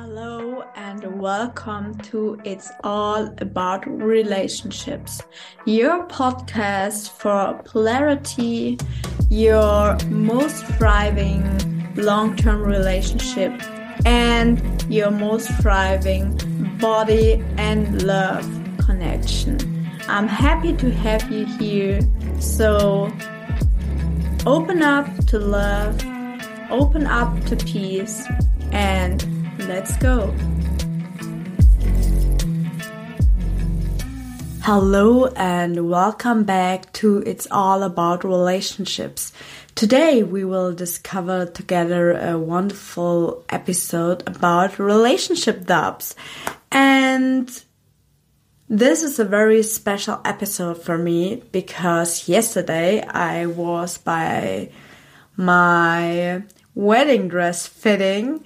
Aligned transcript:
Hello 0.00 0.62
and 0.76 1.20
welcome 1.20 1.92
to 2.02 2.40
It's 2.44 2.70
All 2.84 3.34
About 3.38 3.84
Relationships, 3.84 5.20
your 5.64 6.06
podcast 6.06 7.10
for 7.10 7.60
polarity, 7.64 8.78
your 9.28 9.98
most 10.04 10.64
thriving 10.76 11.42
long 11.96 12.36
term 12.36 12.62
relationship, 12.62 13.50
and 14.06 14.62
your 14.88 15.10
most 15.10 15.50
thriving 15.54 16.36
body 16.78 17.44
and 17.56 18.04
love 18.04 18.46
connection. 18.78 19.58
I'm 20.06 20.28
happy 20.28 20.76
to 20.76 20.92
have 20.92 21.28
you 21.28 21.44
here. 21.44 22.00
So 22.38 23.10
open 24.46 24.80
up 24.80 25.08
to 25.26 25.40
love, 25.40 26.00
open 26.70 27.04
up 27.08 27.44
to 27.46 27.56
peace, 27.56 28.24
and 28.70 29.37
let's 29.68 29.94
go. 29.98 30.34
Hello 34.62 35.26
and 35.36 35.90
welcome 35.90 36.44
back 36.44 36.90
to 36.94 37.22
It's 37.26 37.46
All 37.50 37.82
About 37.82 38.24
Relationships. 38.24 39.30
Today 39.74 40.22
we 40.22 40.42
will 40.42 40.72
discover 40.72 41.44
together 41.44 42.12
a 42.12 42.38
wonderful 42.38 43.44
episode 43.50 44.26
about 44.26 44.78
relationship 44.78 45.66
dubs. 45.66 46.16
And 46.72 47.46
this 48.70 49.02
is 49.02 49.18
a 49.18 49.24
very 49.26 49.62
special 49.62 50.18
episode 50.24 50.82
for 50.82 50.96
me 50.96 51.42
because 51.52 52.26
yesterday 52.26 53.02
I 53.02 53.44
was 53.44 53.98
by 53.98 54.70
my 55.36 56.42
wedding 56.74 57.28
dress 57.28 57.66
fitting 57.66 58.42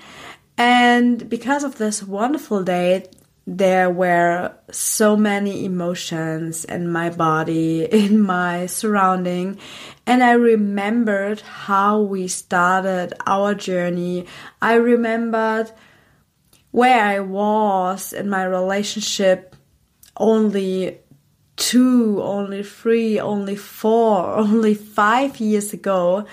and 0.62 1.28
because 1.28 1.64
of 1.64 1.78
this 1.78 2.04
wonderful 2.04 2.62
day, 2.62 3.06
there 3.48 3.90
were 3.90 4.54
so 4.70 5.16
many 5.16 5.64
emotions 5.64 6.64
in 6.64 6.88
my 6.88 7.10
body, 7.10 7.82
in 7.90 8.20
my 8.20 8.66
surrounding, 8.66 9.58
and 10.06 10.22
I 10.22 10.34
remembered 10.34 11.40
how 11.40 12.02
we 12.02 12.28
started 12.28 13.12
our 13.26 13.56
journey. 13.56 14.26
I 14.60 14.74
remembered 14.74 15.72
where 16.70 17.02
I 17.02 17.18
was 17.18 18.12
in 18.12 18.30
my 18.30 18.44
relationship 18.44 19.56
only 20.16 21.00
two, 21.56 22.22
only 22.22 22.62
three, 22.62 23.18
only 23.18 23.56
four, 23.56 24.26
only 24.36 24.74
five 24.74 25.40
years 25.40 25.72
ago. 25.72 26.24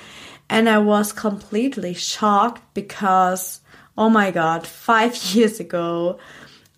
And 0.52 0.70
I 0.70 0.78
was 0.78 1.14
completely 1.14 1.96
shocked 1.96 2.76
because 2.76 3.62
oh 4.00 4.10
my 4.10 4.32
god, 4.32 4.66
five 4.66 5.16
years 5.36 5.60
ago, 5.60 6.18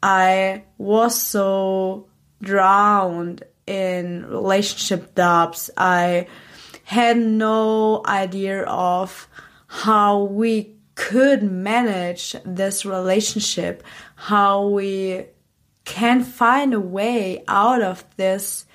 I 0.03 0.63
was 0.79 1.21
so 1.21 2.07
drowned 2.41 3.43
in 3.67 4.25
relationship 4.25 5.13
dubs. 5.13 5.69
I 5.77 6.27
had 6.83 7.17
no 7.17 8.01
idea 8.05 8.63
of 8.63 9.29
how 9.67 10.23
we 10.23 10.75
could 10.95 11.43
manage 11.43 12.35
this 12.43 12.85
relationship, 12.85 13.83
how 14.15 14.67
we 14.67 15.25
can 15.85 16.23
find 16.23 16.73
a 16.73 16.79
way 16.79 17.43
out 17.47 17.81
of 17.81 18.03
this 18.17 18.65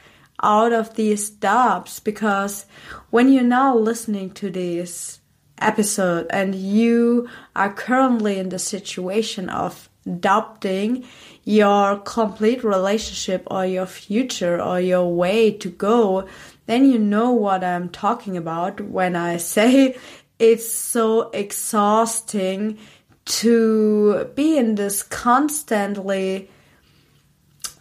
out 0.43 0.71
of 0.73 0.95
these 0.97 1.31
dubs 1.31 1.99
because 1.99 2.67
when 3.09 3.33
you're 3.33 3.43
now 3.43 3.75
listening 3.75 4.31
to 4.31 4.51
this 4.51 5.21
episode 5.59 6.27
and 6.31 6.55
you 6.55 7.29
are 7.55 7.73
currently 7.73 8.39
in 8.39 8.51
the 8.51 8.59
situation 8.59 9.49
of 9.49 9.89
doubting 10.21 11.05
your 11.45 11.99
complete 11.99 12.63
relationship 12.65 13.47
or 13.51 13.65
your 13.65 13.87
future 13.87 14.61
or 14.61 14.81
your 14.81 15.13
way 15.15 15.51
to 15.51 15.69
go, 15.69 16.29
then 16.67 16.91
you 16.91 16.99
know 16.99 17.31
what 17.31 17.65
I'm 17.65 17.89
talking 17.89 18.37
about 18.37 18.81
when 18.81 19.17
I 19.17 19.37
say 19.55 19.97
it's 20.39 20.69
so 20.69 21.31
exhausting 21.31 22.79
to 23.25 24.31
be 24.35 24.57
in 24.57 24.77
this 24.77 25.03
constantly 25.03 26.51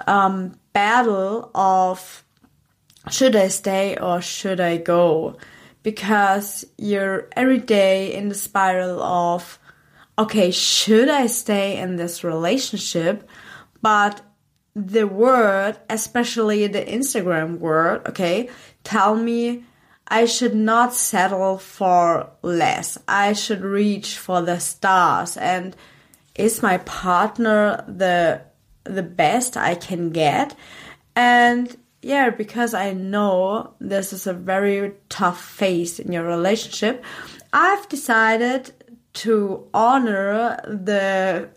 um, 0.07 0.57
battle 0.73 1.51
of 1.53 2.23
should 3.09 3.35
I 3.35 3.49
stay 3.49 3.97
or 3.97 4.21
should 4.21 4.59
I 4.59 4.77
go? 4.77 5.37
Because 5.85 6.65
you're 6.79 7.29
every 7.33 7.59
day 7.59 8.11
in 8.11 8.27
the 8.27 8.33
spiral 8.33 9.03
of, 9.03 9.59
okay, 10.17 10.49
should 10.49 11.09
I 11.09 11.27
stay 11.27 11.77
in 11.77 11.95
this 11.95 12.23
relationship? 12.23 13.29
But 13.83 14.19
the 14.73 15.05
word, 15.05 15.77
especially 15.87 16.65
the 16.65 16.83
Instagram 16.83 17.59
word, 17.59 18.01
okay, 18.07 18.49
tell 18.83 19.13
me 19.15 19.63
I 20.07 20.25
should 20.25 20.55
not 20.55 20.95
settle 20.95 21.59
for 21.59 22.31
less. 22.41 22.97
I 23.07 23.33
should 23.33 23.61
reach 23.61 24.17
for 24.17 24.41
the 24.41 24.57
stars. 24.57 25.37
And 25.37 25.75
is 26.33 26.63
my 26.63 26.79
partner 26.79 27.85
the 27.87 28.41
the 28.85 29.03
best 29.03 29.55
I 29.55 29.75
can 29.75 30.09
get? 30.09 30.55
And 31.15 31.77
yeah, 32.05 32.29
because 32.29 32.75
I 32.75 32.93
know 32.93 33.73
this 33.79 34.13
is 34.13 34.27
a 34.27 34.33
very 34.33 34.93
tough 35.09 35.43
phase 35.43 35.99
in 35.99 36.11
your 36.11 36.23
relationship, 36.23 37.03
I've 37.51 37.89
decided 37.89 38.71
to 39.25 39.67
honor 39.73 40.59
the 40.67 41.49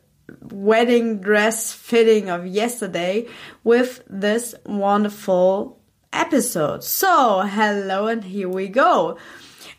wedding 0.51 1.21
dress 1.21 1.75
fitting 1.75 2.31
of 2.31 2.47
yesterday 2.47 3.29
with 3.63 4.03
this 4.09 4.55
wonderful 4.65 5.79
episode. 6.15 6.83
So, 6.83 7.43
hello, 7.43 8.07
and 8.07 8.25
here 8.25 8.49
we 8.49 8.69
go. 8.69 9.19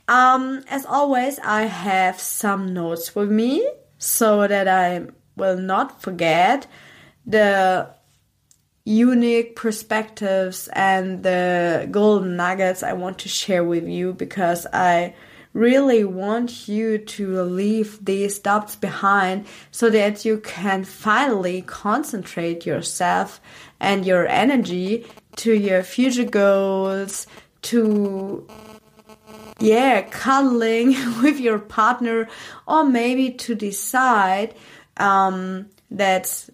Um, 0.08 0.64
as 0.70 0.86
always, 0.86 1.40
I 1.40 1.64
have 1.64 2.20
some 2.20 2.76
notes 2.76 3.16
with 3.16 3.32
me 3.32 3.68
so 3.98 4.48
that 4.48 4.68
I 4.68 5.08
will 5.36 5.58
not 5.58 6.00
forget 6.00 6.68
the 7.26 7.90
unique 8.90 9.56
perspectives 9.56 10.68
and 10.74 11.22
the 11.22 11.88
golden 11.92 12.36
nuggets 12.36 12.82
I 12.82 12.94
want 12.94 13.20
to 13.20 13.30
share 13.30 13.64
with 13.64 13.88
you 13.88 14.14
because 14.14 14.66
I 14.74 15.14
really 15.54 16.04
want 16.04 16.68
you 16.68 16.98
to 16.98 17.44
leave 17.44 18.04
these 18.04 18.40
doubts 18.40 18.76
behind 18.76 19.46
so 19.70 19.92
that 19.92 20.26
you 20.26 20.40
can 20.40 20.84
finally 20.84 21.62
concentrate 21.62 22.66
yourself 22.66 23.40
and 23.80 24.08
your 24.08 24.28
energy 24.28 25.06
to 25.36 25.54
your 25.54 25.84
future 25.84 26.26
goals, 26.26 27.28
to 27.62 28.48
yeah, 29.60 30.02
cuddling 30.02 30.96
with 31.22 31.40
your 31.40 31.60
partner, 31.60 32.28
or 32.68 32.84
maybe 32.86 33.30
to 33.34 33.54
decide 33.54 34.56
um, 34.98 35.68
that 35.92 36.50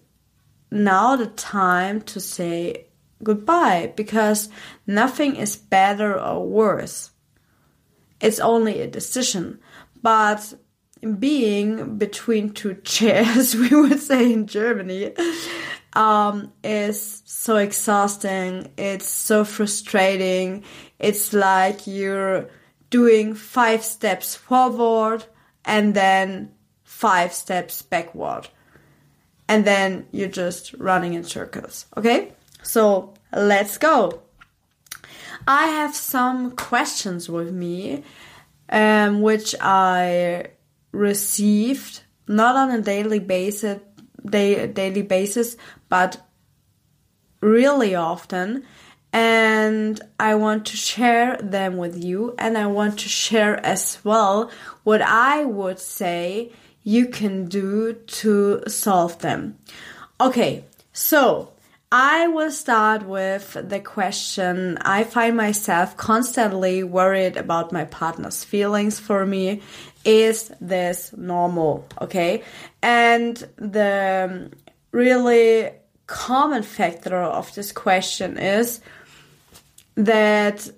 now 0.70 1.16
the 1.16 1.26
time 1.26 2.00
to 2.02 2.20
say 2.20 2.86
goodbye 3.22 3.92
because 3.96 4.48
nothing 4.86 5.36
is 5.36 5.56
better 5.56 6.20
or 6.20 6.46
worse. 6.46 7.10
It's 8.20 8.40
only 8.40 8.80
a 8.80 8.86
decision. 8.86 9.60
But 10.02 10.54
being 11.18 11.98
between 11.98 12.50
two 12.50 12.74
chairs, 12.84 13.54
we 13.54 13.68
would 13.68 14.00
say 14.00 14.32
in 14.32 14.46
Germany, 14.46 15.12
um, 15.92 16.52
is 16.62 17.22
so 17.24 17.56
exhausting. 17.56 18.70
It's 18.76 19.08
so 19.08 19.44
frustrating. 19.44 20.64
It's 20.98 21.32
like 21.32 21.86
you're 21.86 22.48
doing 22.90 23.34
five 23.34 23.82
steps 23.82 24.34
forward 24.34 25.24
and 25.64 25.94
then 25.94 26.52
five 26.84 27.32
steps 27.32 27.82
backward 27.82 28.48
and 29.48 29.64
then 29.64 30.06
you're 30.12 30.28
just 30.28 30.74
running 30.74 31.14
in 31.14 31.24
circles. 31.24 31.86
Okay? 31.96 32.32
So 32.62 33.14
let's 33.32 33.78
go. 33.78 34.22
I 35.46 35.66
have 35.66 35.94
some 35.94 36.56
questions 36.56 37.28
with 37.28 37.52
me, 37.52 38.02
um, 38.68 39.22
which 39.22 39.54
I 39.60 40.48
received 40.92 42.00
not 42.26 42.56
on 42.56 42.70
a 42.70 42.80
daily 42.80 43.20
basis, 43.20 43.80
day, 44.24 44.66
daily 44.66 45.02
basis, 45.02 45.56
but 45.88 46.26
really 47.40 47.94
often. 47.94 48.64
And 49.16 49.98
I 50.20 50.34
want 50.34 50.66
to 50.66 50.76
share 50.76 51.38
them 51.38 51.78
with 51.78 52.04
you, 52.04 52.34
and 52.38 52.58
I 52.58 52.66
want 52.66 52.98
to 52.98 53.08
share 53.08 53.64
as 53.64 53.96
well 54.04 54.50
what 54.84 55.00
I 55.00 55.42
would 55.42 55.78
say 55.78 56.52
you 56.82 57.06
can 57.06 57.46
do 57.46 57.94
to 57.94 58.62
solve 58.66 59.20
them. 59.20 59.56
Okay, 60.20 60.64
so 60.92 61.52
I 61.90 62.26
will 62.26 62.50
start 62.50 63.06
with 63.06 63.54
the 63.54 63.80
question 63.80 64.76
I 64.82 65.04
find 65.04 65.34
myself 65.34 65.96
constantly 65.96 66.82
worried 66.82 67.38
about 67.38 67.72
my 67.72 67.86
partner's 67.86 68.44
feelings 68.44 69.00
for 69.00 69.24
me. 69.24 69.62
is 70.04 70.52
this 70.60 71.14
normal? 71.16 71.86
Okay. 72.02 72.42
And 72.82 73.36
the 73.56 74.28
um, 74.30 74.50
really 74.92 75.70
common 76.06 76.62
factor 76.62 77.16
of 77.16 77.54
this 77.54 77.72
question 77.72 78.36
is 78.38 78.80
that 79.96 80.70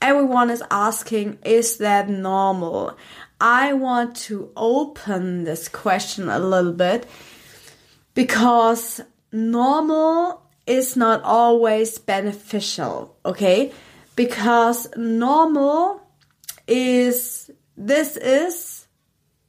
everyone 0.00 0.50
is 0.50 0.62
asking, 0.70 1.38
is 1.44 1.78
that 1.78 2.08
normal? 2.08 2.96
I 3.40 3.72
want 3.72 4.16
to 4.28 4.50
open 4.56 5.44
this 5.44 5.68
question 5.68 6.28
a 6.28 6.38
little 6.38 6.72
bit 6.72 7.06
because 8.14 9.00
normal 9.32 10.42
is 10.66 10.96
not 10.96 11.22
always 11.22 11.98
beneficial, 11.98 13.16
okay? 13.24 13.72
Because 14.16 14.88
normal 14.96 16.00
is, 16.66 17.50
this 17.76 18.16
is 18.16 18.86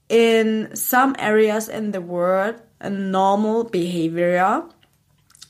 in 0.09 0.75
some 0.75 1.15
areas 1.19 1.69
in 1.69 1.91
the 1.91 2.01
world 2.01 2.61
a 2.79 2.89
normal 2.89 3.63
behavior. 3.63 4.63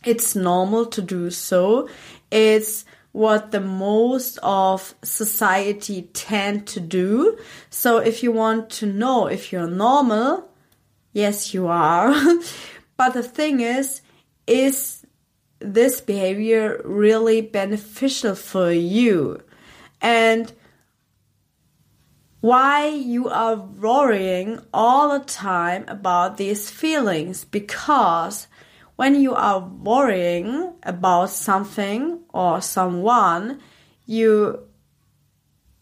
It's 0.06 0.36
normal 0.36 0.86
to 0.88 1.01
do 1.01 1.30
so. 1.30 1.89
It's 2.31 2.85
what 3.12 3.51
the 3.51 3.62
most 3.62 4.38
of 4.44 4.94
society 5.03 6.03
tend 6.13 6.68
to 6.68 6.79
do. 6.79 7.38
So 7.69 7.97
if 7.97 8.21
you 8.21 8.31
want 8.31 8.69
to 8.71 8.85
know 8.85 9.27
if 9.27 9.51
you're 9.51 9.69
normal, 9.69 10.50
yes, 11.13 11.53
you 11.53 11.68
are. 11.68 12.13
but 12.97 13.13
the 13.13 13.24
thing 13.24 13.59
is, 13.62 14.01
is 14.45 15.06
this 15.59 16.00
behavior 16.00 16.79
really 16.85 17.41
beneficial 17.41 18.35
for 18.35 18.71
you? 18.71 19.41
And 20.01 20.53
why 22.39 22.88
you 22.88 23.30
are 23.30 23.56
worrying 23.56 24.59
all 24.73 25.18
the 25.18 25.25
time 25.25 25.83
about 25.88 26.38
these 26.38 26.69
feelings 26.69 27.45
because 27.45 28.47
when 28.97 29.21
you 29.21 29.33
are 29.33 29.59
worrying 29.59 30.73
about 30.83 31.29
something 31.29 32.19
or 32.33 32.61
someone, 32.61 33.61
you 34.05 34.59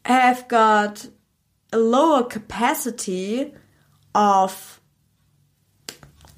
have 0.06 0.48
got 0.48 1.08
a 1.72 1.78
lower 1.78 2.24
capacity 2.24 3.54
of 4.14 4.82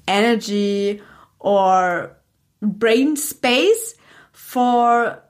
energy 0.06 1.02
or 1.40 2.16
brain 2.62 3.16
space 3.16 3.94
for 4.32 5.22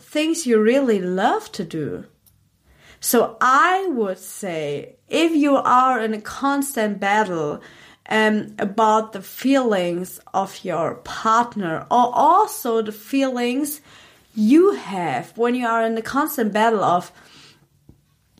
things 0.00 0.46
you 0.46 0.60
really 0.60 1.00
love 1.00 1.52
to 1.52 1.64
do. 1.64 2.04
So 3.00 3.36
I 3.42 3.86
would 3.88 4.18
say 4.18 4.96
if 5.08 5.32
you 5.32 5.56
are 5.56 6.00
in 6.00 6.14
a 6.14 6.20
constant 6.20 6.98
battle 6.98 7.60
um, 8.08 8.54
about 8.58 9.12
the 9.12 9.22
feelings 9.22 10.20
of 10.32 10.64
your 10.64 10.96
partner 10.96 11.86
or 11.90 12.10
also 12.14 12.82
the 12.82 12.92
feelings 12.92 13.80
you 14.34 14.72
have 14.72 15.36
when 15.38 15.54
you 15.54 15.66
are 15.66 15.84
in 15.84 15.94
the 15.94 16.02
constant 16.02 16.52
battle 16.52 16.84
of 16.84 17.12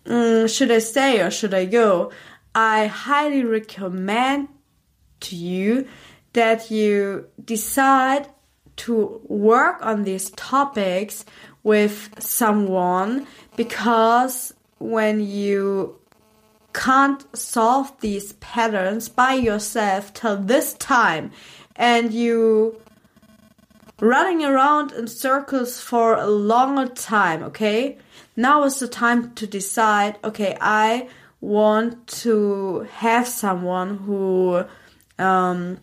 mm, 0.04 0.54
should 0.54 0.70
I 0.70 0.78
stay 0.78 1.20
or 1.20 1.30
should 1.30 1.54
I 1.54 1.64
go, 1.64 2.12
I 2.54 2.86
highly 2.86 3.44
recommend 3.44 4.48
to 5.20 5.36
you 5.36 5.88
that 6.34 6.70
you 6.70 7.26
decide 7.42 8.28
to 8.76 9.20
work 9.24 9.78
on 9.80 10.02
these 10.02 10.30
topics 10.30 11.24
with 11.62 12.10
someone 12.18 13.26
because 13.56 14.52
when 14.78 15.20
you 15.20 15.98
can't 16.74 17.24
solve 17.36 17.98
these 18.00 18.34
patterns 18.34 19.08
by 19.08 19.34
yourself 19.34 20.12
till 20.12 20.36
this 20.36 20.74
time. 20.74 21.30
And 21.76 22.12
you 22.12 22.80
running 24.00 24.44
around 24.44 24.92
in 24.92 25.06
circles 25.06 25.80
for 25.80 26.14
a 26.14 26.26
longer 26.26 26.92
time 26.92 27.42
okay? 27.44 27.96
Now 28.36 28.64
is 28.64 28.80
the 28.80 28.88
time 28.88 29.32
to 29.34 29.46
decide 29.46 30.18
okay 30.24 30.56
i 30.60 31.08
want 31.40 32.06
to 32.06 32.80
have 32.94 33.28
someone 33.28 33.98
who 33.98 34.64
um, 35.18 35.78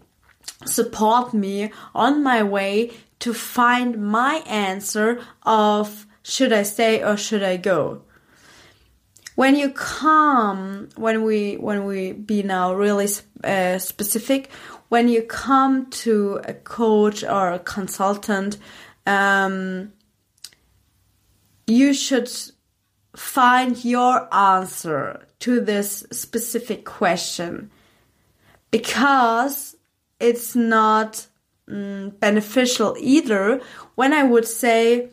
support 0.66 1.34
me 1.34 1.72
on 1.96 2.24
my 2.24 2.44
way 2.44 2.92
to 3.20 3.34
find 3.34 4.02
my 4.02 4.44
answer 4.48 5.22
of 5.44 6.06
should 6.24 6.52
i 6.52 6.64
stay 6.64 7.04
or 7.04 7.16
should 7.16 7.44
i 7.44 7.58
go 7.58 8.02
when 9.36 9.56
you 9.56 9.69
come 9.72 10.89
when 10.95 11.24
we 11.24 11.56
when 11.56 11.86
we 11.86 12.12
be 12.12 12.44
now 12.44 12.74
really 12.74 13.07
uh, 13.44 13.78
specific 13.78 14.50
when 14.89 15.07
you 15.07 15.22
come 15.22 15.89
to 15.89 16.42
a 16.45 16.54
coach 16.54 17.24
or 17.24 17.54
a 17.54 17.60
consultant 17.60 18.57
um, 19.06 19.92
you 21.68 21.94
should 21.94 22.30
find 23.16 23.83
your 23.83 24.33
answer 24.33 25.28
to 25.39 25.60
this 25.60 26.06
specific 26.12 26.86
question. 26.86 27.72
Because 28.69 29.75
it's 30.19 30.56
not 30.56 31.28
mm, 31.68 32.18
beneficial 32.19 32.95
either 33.00 33.60
when 33.95 34.13
i 34.13 34.24
would 34.24 34.48
say 34.48 35.10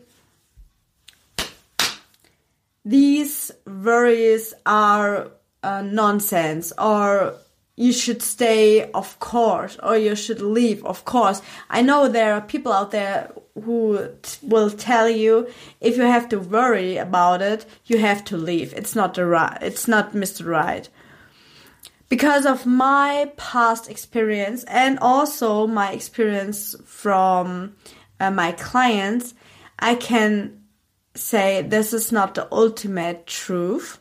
these 2.88 3.50
worries 3.66 4.54
are 4.64 5.30
uh, 5.62 5.82
nonsense 5.82 6.72
or 6.78 7.34
you 7.76 7.92
should 7.92 8.22
stay 8.22 8.90
of 8.92 9.20
course 9.20 9.76
or 9.82 9.98
you 9.98 10.16
should 10.16 10.40
leave 10.40 10.82
of 10.86 11.04
course. 11.04 11.42
I 11.68 11.82
know 11.82 12.08
there 12.08 12.32
are 12.32 12.40
people 12.40 12.72
out 12.72 12.90
there 12.90 13.30
who 13.62 14.08
will 14.42 14.70
tell 14.70 15.08
you 15.08 15.48
if 15.82 15.98
you 15.98 16.02
have 16.04 16.30
to 16.30 16.40
worry 16.40 16.96
about 16.96 17.42
it 17.42 17.66
you 17.84 17.98
have 17.98 18.24
to 18.24 18.38
leave. 18.38 18.72
It's 18.72 18.96
not 18.96 19.12
the 19.12 19.26
right 19.26 19.58
it's 19.60 19.86
not 19.86 20.14
mr 20.14 20.46
right. 20.46 20.88
Because 22.08 22.46
of 22.46 22.64
my 22.64 23.30
past 23.36 23.90
experience 23.90 24.64
and 24.64 24.98
also 25.00 25.66
my 25.66 25.92
experience 25.92 26.74
from 26.86 27.76
uh, 28.18 28.30
my 28.30 28.52
clients 28.52 29.34
i 29.78 29.94
can 29.94 30.58
say 31.18 31.62
this 31.62 31.92
is 31.92 32.12
not 32.12 32.34
the 32.34 32.48
ultimate 32.52 33.26
truth. 33.26 33.98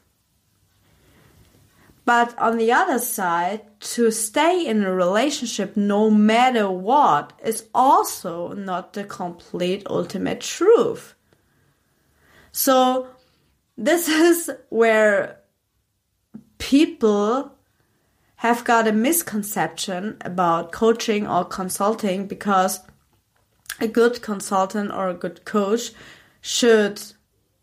But 2.05 2.37
on 2.39 2.57
the 2.57 2.71
other 2.71 2.99
side, 2.99 3.61
to 3.79 4.11
stay 4.11 4.65
in 4.65 4.83
a 4.83 4.93
relationship 4.93 5.75
no 5.75 6.09
matter 6.09 6.69
what 6.69 7.33
is 7.43 7.65
also 7.75 8.53
not 8.53 8.93
the 8.93 9.03
complete 9.03 9.83
ultimate 9.89 10.39
truth. 10.39 11.15
So, 12.53 13.07
this 13.77 14.07
is 14.27 14.49
where 14.69 15.39
people 16.59 17.51
have 18.37 18.63
got 18.63 18.87
a 18.87 18.93
misconception 18.93 20.17
about 20.21 20.71
coaching 20.71 21.27
or 21.27 21.43
consulting 21.43 22.27
because 22.27 22.79
a 23.79 23.87
good 23.87 24.21
consultant 24.21 24.91
or 24.91 25.09
a 25.09 25.13
good 25.13 25.43
coach 25.43 25.91
should 26.47 27.01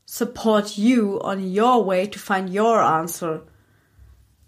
support 0.05 0.77
you 0.77 1.19
on 1.23 1.51
your 1.51 1.83
way 1.83 2.07
to 2.07 2.19
find 2.19 2.51
your 2.51 2.83
answer. 2.83 3.41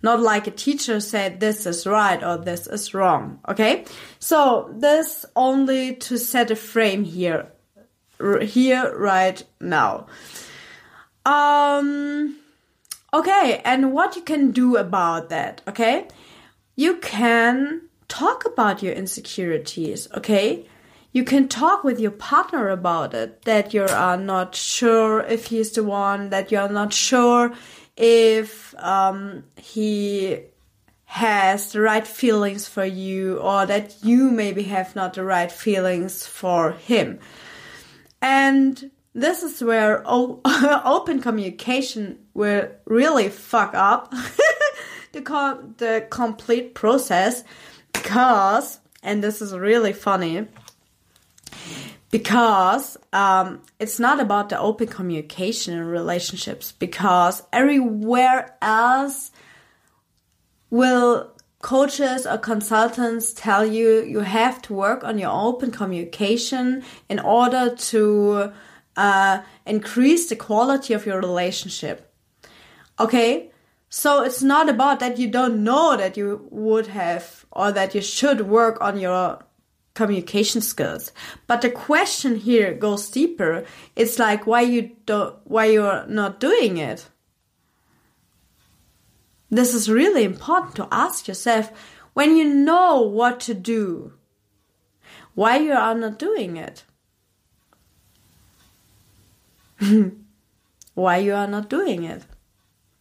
Not 0.03 0.21
like 0.21 0.47
a 0.47 0.51
teacher 0.51 1.01
said 1.01 1.41
this 1.41 1.65
is 1.65 1.87
right 1.87 2.23
or 2.23 2.37
this 2.37 2.67
is 2.67 2.93
wrong. 2.93 3.41
Okay? 3.49 3.87
So 4.19 4.71
this 4.77 5.25
only 5.35 5.97
to 5.97 6.19
set 6.19 6.51
a 6.51 6.57
frame 6.57 7.03
here, 7.03 7.51
here 8.43 8.95
right 8.99 9.43
now. 9.59 10.07
Um, 11.25 12.37
okay. 13.15 13.63
And 13.65 13.95
what 13.95 14.17
you 14.17 14.23
can 14.23 14.51
do 14.51 14.77
about 14.77 15.31
that. 15.31 15.63
Okay. 15.67 16.09
You 16.77 16.99
can 16.99 17.89
talk 18.09 18.45
about 18.45 18.83
your 18.83 18.93
insecurities. 18.93 20.09
Okay 20.15 20.67
you 21.17 21.25
can 21.25 21.49
talk 21.49 21.83
with 21.83 21.99
your 21.99 22.11
partner 22.11 22.69
about 22.69 23.15
it 23.15 23.41
that 23.47 23.73
you 23.73 23.83
are 23.83 24.19
not 24.19 24.55
sure 24.55 25.21
if 25.21 25.47
he's 25.47 25.71
the 25.73 25.83
one 25.83 26.29
that 26.29 26.53
you're 26.53 26.69
not 26.69 26.93
sure 26.93 27.55
if 27.97 28.75
um, 28.77 29.43
he 29.57 30.39
has 31.07 31.73
the 31.73 31.81
right 31.81 32.07
feelings 32.07 32.69
for 32.69 32.85
you 32.85 33.39
or 33.39 33.65
that 33.65 33.97
you 34.03 34.31
maybe 34.31 34.65
have 34.65 34.95
not 34.95 35.15
the 35.15 35.25
right 35.25 35.51
feelings 35.51 36.27
for 36.27 36.73
him. 36.73 37.19
And 38.21 38.91
this 39.15 39.43
is 39.43 39.65
where 39.65 40.03
open 40.07 41.23
communication 41.23 42.19
will 42.35 42.69
really 42.85 43.31
fuck 43.31 43.73
up 43.73 44.13
the, 45.13 45.23
com- 45.23 45.77
the 45.79 46.07
complete 46.11 46.75
process 46.75 47.43
because 47.95 48.81
and 49.03 49.25
this 49.25 49.41
is 49.41 49.55
really 49.55 49.95
funny 49.95 50.47
because 52.11 52.97
um, 53.13 53.63
it's 53.79 53.99
not 53.99 54.21
about 54.21 54.49
the 54.49 54.59
open 54.59 54.87
communication 54.87 55.75
in 55.75 55.85
relationships 55.85 56.73
because 56.73 57.43
everywhere 57.53 58.57
else 58.63 59.31
will 60.71 61.33
coaches 61.63 62.27
or 62.27 62.39
consultants 62.39 63.33
tell 63.33 63.65
you 63.67 64.05
you 64.05 64.21
have 64.21 64.63
to 64.63 64.73
work 64.73 65.03
on 65.03 65.19
your 65.19 65.31
open 65.31 65.71
communication 65.71 66.83
in 67.09 67.19
order 67.19 67.75
to 67.75 68.53
uh, 68.97 69.41
increase 69.67 70.29
the 70.29 70.37
quality 70.37 70.95
of 70.95 71.07
your 71.07 71.19
relationship. 71.19 72.13
Okay, 72.99 73.51
so 73.89 74.23
it's 74.23 74.43
not 74.43 74.69
about 74.69 75.01
that 75.01 75.19
you 75.19 75.29
don't 75.29 75.65
know 75.65 75.97
that 75.97 76.17
you 76.17 76.47
would 76.51 76.87
have 76.87 77.45
or 77.51 77.73
that 77.73 77.95
you 77.95 78.01
should 78.01 78.43
work 78.43 78.81
on 78.81 78.99
your 78.99 79.41
communication 79.97 80.61
skills. 80.61 81.11
But 81.49 81.63
the 81.63 81.71
question 81.71 82.37
here 82.37 82.75
goes 82.75 83.11
deeper. 83.11 83.65
It's 83.97 84.19
like 84.21 84.47
why 84.47 84.61
you 84.61 84.93
don't 85.07 85.35
why 85.45 85.65
you're 85.67 86.07
not 86.07 86.39
doing 86.39 86.77
it. 86.77 87.09
This 89.51 89.75
is 89.75 89.91
really 89.91 90.25
important 90.25 90.77
to 90.77 90.89
ask 90.93 91.27
yourself 91.27 91.73
when 92.13 92.37
you 92.37 92.45
know 92.45 93.01
what 93.01 93.41
to 93.41 93.55
do. 93.55 94.13
Why 95.35 95.57
you 95.57 95.73
are 95.73 95.95
not 95.95 96.19
doing 96.19 96.57
it? 96.57 96.85
why 100.95 101.17
you 101.19 101.35
are 101.35 101.47
not 101.47 101.69
doing 101.69 102.05
it? 102.05 102.25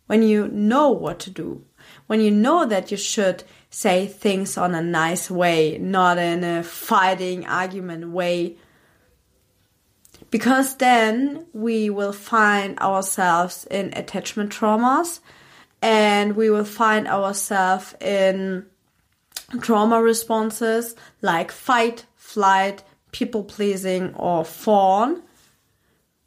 When 0.08 0.22
you 0.22 0.48
know 0.48 0.92
what 0.92 1.20
to 1.22 1.30
do, 1.30 1.66
when 2.08 2.22
you 2.22 2.32
know 2.32 2.66
that 2.66 2.92
you 2.92 2.98
should 2.98 3.44
say 3.70 4.08
things 4.08 4.58
on 4.58 4.76
a 4.76 4.82
nice 4.82 5.30
way, 5.30 5.78
not 5.78 6.18
in 6.18 6.44
a 6.44 6.64
fighting 6.64 7.46
argument 7.46 8.10
way. 8.10 8.58
Because 10.32 10.78
then 10.78 11.46
we 11.54 11.90
will 11.90 12.14
find 12.14 12.80
ourselves 12.80 13.66
in 13.70 13.94
attachment 13.96 14.52
traumas 14.52 15.20
and 15.82 16.36
we 16.36 16.50
will 16.50 16.66
find 16.66 17.08
ourselves 17.08 17.96
in 18.00 18.66
trauma 19.62 20.02
responses 20.02 20.96
like 21.22 21.52
fight, 21.52 22.06
flight, 22.16 22.84
people 23.12 23.44
pleasing, 23.44 24.14
or 24.16 24.44
fawn. 24.44 25.22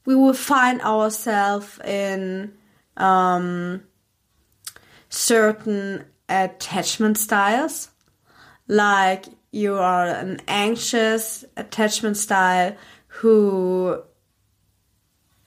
We 0.04 0.14
will 0.14 0.34
find 0.34 0.80
ourselves 0.82 1.78
in 1.84 2.52
um, 2.98 3.82
certain 5.08 6.04
attachment 6.28 7.16
styles, 7.16 7.90
like 8.66 9.26
you 9.50 9.74
are 9.76 10.06
an 10.06 10.40
anxious 10.46 11.44
attachment 11.56 12.16
style 12.16 12.76
who 13.06 14.02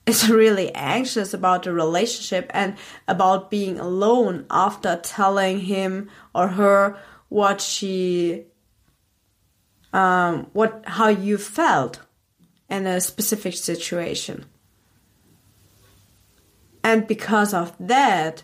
is 0.06 0.30
really 0.42 0.74
anxious 0.74 1.34
about 1.34 1.64
the 1.64 1.74
relationship 1.74 2.50
and 2.54 2.76
about 3.08 3.52
being 3.52 3.80
alone 3.80 4.46
after 4.50 5.00
telling 5.04 5.60
him 5.60 6.10
or 6.34 6.48
her 6.50 6.98
what 7.30 7.62
she 7.62 8.46
um, 9.94 10.48
what 10.54 10.84
how 10.86 11.10
you 11.10 11.38
felt 11.38 12.00
in 12.70 12.88
a 12.88 13.00
specific 13.02 13.54
situation 13.54 14.46
and 16.84 17.08
because 17.08 17.54
of 17.54 17.76
that 17.80 18.44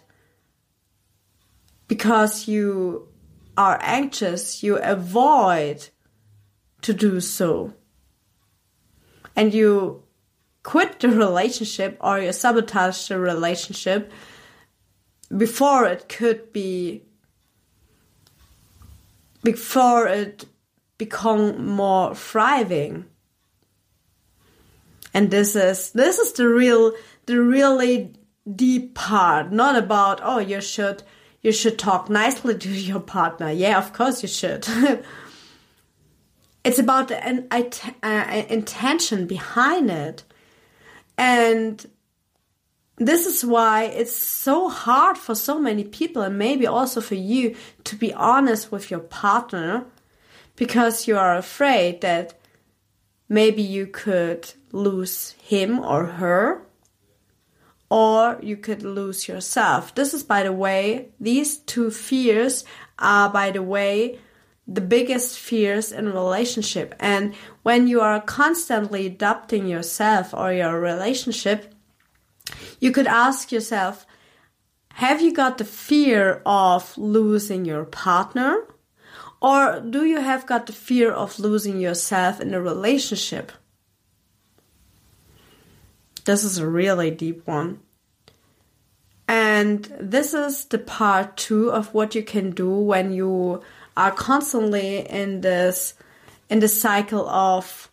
because 1.88 2.48
you 2.48 3.08
are 3.58 3.80
anxious 3.82 4.62
you 4.62 4.78
avoid 4.78 5.90
to 6.82 6.94
do 6.94 7.20
so. 7.20 7.74
And 9.36 9.54
you 9.54 10.04
quit 10.64 11.00
the 11.00 11.10
relationship 11.10 11.98
or 12.02 12.20
you 12.20 12.32
sabotage 12.32 13.08
the 13.08 13.20
relationship 13.20 14.12
before 15.36 15.86
it 15.86 16.08
could 16.10 16.54
be 16.54 17.04
before 19.44 20.08
it 20.08 20.46
become 20.98 21.66
more 21.66 22.16
thriving. 22.16 23.06
And 25.14 25.32
this 25.32 25.56
is 25.56 25.92
this 25.92 26.20
is 26.20 26.34
the 26.34 26.48
real 26.48 26.94
the 27.26 27.42
really 27.42 28.14
deep 28.56 28.96
part 28.96 29.52
not 29.52 29.76
about 29.76 30.20
oh 30.24 30.40
you 30.40 30.62
should 30.62 31.04
you 31.42 31.52
should 31.52 31.78
talk 31.78 32.10
nicely 32.10 32.58
to 32.58 32.70
your 32.92 33.00
partner. 33.00 33.52
Yeah 33.52 33.78
of 33.78 33.94
course 33.94 34.22
you 34.22 34.30
should. 34.30 34.68
It's 36.68 36.80
about 36.80 37.12
an 37.12 37.48
uh, 38.04 38.44
intention 38.50 39.26
behind 39.26 39.90
it. 39.90 40.26
And 41.18 41.86
this 42.98 43.26
is 43.26 43.46
why 43.46 43.86
it's 43.86 44.14
so 44.14 44.68
hard 44.68 45.18
for 45.18 45.34
so 45.34 45.60
many 45.60 45.86
people, 45.86 46.24
and 46.24 46.38
maybe 46.38 46.68
also 46.68 47.00
for 47.00 47.16
you, 47.16 47.56
to 47.86 47.96
be 47.96 48.14
honest 48.14 48.70
with 48.70 48.92
your 48.92 49.00
partner 49.00 49.86
because 50.58 51.08
you 51.08 51.18
are 51.18 51.38
afraid 51.38 52.02
that 52.02 52.34
maybe 53.30 53.62
you 53.62 53.88
could 53.88 54.52
lose 54.74 55.36
him 55.42 55.80
or 55.80 56.06
her, 56.06 56.67
or 57.90 58.40
you 58.42 58.58
could 58.58 58.84
lose 58.84 59.28
yourself. 59.28 59.96
This 59.96 60.14
is, 60.14 60.24
by 60.24 60.44
the 60.44 60.52
way, 60.52 61.10
these 61.20 61.58
two 61.58 61.90
fears 61.90 62.66
are, 63.00 63.30
by 63.30 63.52
the 63.52 63.64
way, 63.64 64.20
the 64.68 64.82
biggest 64.82 65.40
fears 65.40 65.92
in 65.94 66.12
relationship. 66.12 66.94
And 67.00 67.34
when 67.64 67.88
you 67.88 68.02
are 68.02 68.20
constantly 68.20 69.06
adapting 69.06 69.68
yourself 69.68 70.34
or 70.34 70.52
your 70.52 70.80
relationship, 70.80 71.74
you 72.80 72.92
could 72.92 73.08
ask 73.08 73.52
yourself, 73.52 74.06
have 74.94 75.22
you 75.22 75.32
got 75.32 75.58
the 75.58 75.66
fear 75.66 76.42
of 76.46 76.98
losing 76.98 77.64
your 77.64 77.86
partner? 77.86 78.68
Or 79.42 79.80
do 79.80 80.04
you 80.04 80.20
have 80.20 80.48
got 80.48 80.66
the 80.66 80.74
fear 80.74 81.12
of 81.12 81.40
losing 81.40 81.80
yourself 81.80 82.42
in 82.42 82.54
a 82.54 82.62
relationship? 82.62 83.52
This 86.28 86.44
is 86.44 86.58
a 86.58 86.68
really 86.68 87.10
deep 87.10 87.48
one. 87.48 87.80
And 89.30 89.86
this 89.98 90.34
is 90.34 90.66
the 90.66 90.78
part 90.78 91.38
two 91.38 91.72
of 91.72 91.94
what 91.94 92.16
you 92.16 92.22
can 92.22 92.52
do 92.52 92.70
when 92.70 93.14
you 93.14 93.62
are 93.96 94.12
constantly 94.12 95.10
in 95.10 95.40
this 95.40 95.94
in 96.50 96.60
the 96.60 96.68
cycle 96.68 97.30
of 97.30 97.90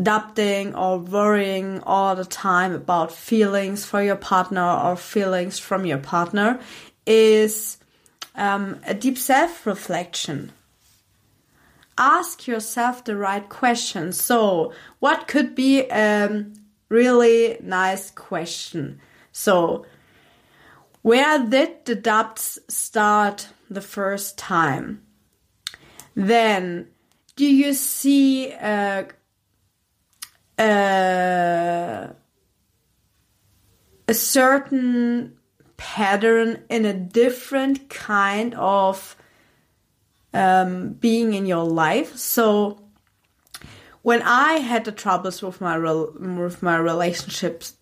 doubting 0.00 0.74
or 0.74 0.98
worrying 0.98 1.80
all 1.84 2.14
the 2.14 2.26
time 2.26 2.74
about 2.74 3.10
feelings 3.12 3.86
for 3.86 4.02
your 4.02 4.16
partner 4.16 4.70
or 4.84 4.94
feelings 4.94 5.58
from 5.58 5.86
your 5.86 5.98
partner 5.98 6.60
is 7.06 7.78
um, 8.34 8.78
a 8.86 8.92
deep 8.92 9.16
self 9.16 9.66
reflection. 9.66 10.52
Ask 11.96 12.46
yourself 12.46 13.04
the 13.04 13.16
right 13.16 13.48
question. 13.48 14.12
So, 14.12 14.74
what 14.98 15.28
could 15.28 15.54
be 15.54 15.88
a 15.88 16.44
really 16.90 17.56
nice 17.62 18.10
question? 18.10 19.00
So, 19.32 19.86
where 21.02 21.38
did 21.38 21.86
the 21.86 21.94
doubts 21.94 22.58
start 22.68 23.48
the 23.70 23.80
first 23.80 24.36
time? 24.36 25.02
Then, 26.14 26.88
do 27.36 27.46
you 27.46 27.72
see 27.72 28.50
a, 28.50 29.08
a, 30.58 32.10
a 34.06 34.14
certain 34.14 35.38
pattern 35.78 36.62
in 36.68 36.84
a 36.84 36.92
different 36.92 37.88
kind 37.88 38.54
of 38.56 39.16
um, 40.34 40.90
being 40.94 41.32
in 41.32 41.46
your 41.46 41.64
life? 41.64 42.18
So, 42.18 42.89
when 44.02 44.22
I 44.22 44.54
had 44.54 44.84
the 44.84 44.92
troubles 44.92 45.42
with 45.42 45.60
my 45.60 45.78
with 45.78 46.62
my 46.62 46.76
relationships 46.76 47.76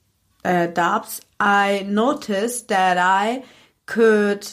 uh, 0.45 0.67
doubts, 0.67 1.21
I 1.39 1.85
noticed 1.87 2.69
that 2.69 2.99
I 2.99 3.45
could, 3.87 4.47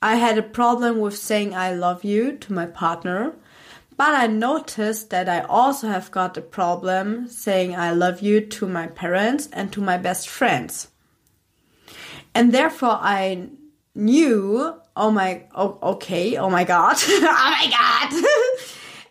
I 0.00 0.16
had 0.16 0.38
a 0.38 0.42
problem 0.42 0.98
with 1.00 1.16
saying 1.16 1.54
I 1.54 1.74
love 1.74 2.04
you 2.04 2.32
to 2.38 2.52
my 2.52 2.66
partner, 2.66 3.34
but 3.96 4.14
I 4.14 4.28
noticed 4.28 5.10
that 5.10 5.28
I 5.28 5.40
also 5.40 5.88
have 5.88 6.10
got 6.10 6.36
a 6.36 6.40
problem 6.40 7.28
saying 7.28 7.74
I 7.74 7.90
love 7.90 8.20
you 8.20 8.40
to 8.40 8.66
my 8.68 8.86
parents 8.86 9.48
and 9.52 9.72
to 9.72 9.80
my 9.80 9.98
best 9.98 10.28
friends. 10.28 10.88
And 12.34 12.52
therefore 12.52 12.98
I 13.00 13.48
knew, 13.96 14.74
oh 14.96 15.10
my, 15.10 15.44
oh, 15.54 15.78
okay, 15.82 16.36
oh 16.36 16.48
my 16.48 16.62
god, 16.62 16.96
oh 17.08 17.56
my 17.60 18.12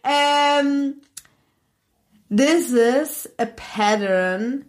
god. 0.03 0.63
um, 0.63 1.01
this 2.29 2.72
is 2.72 3.27
a 3.39 3.46
pattern 3.48 4.65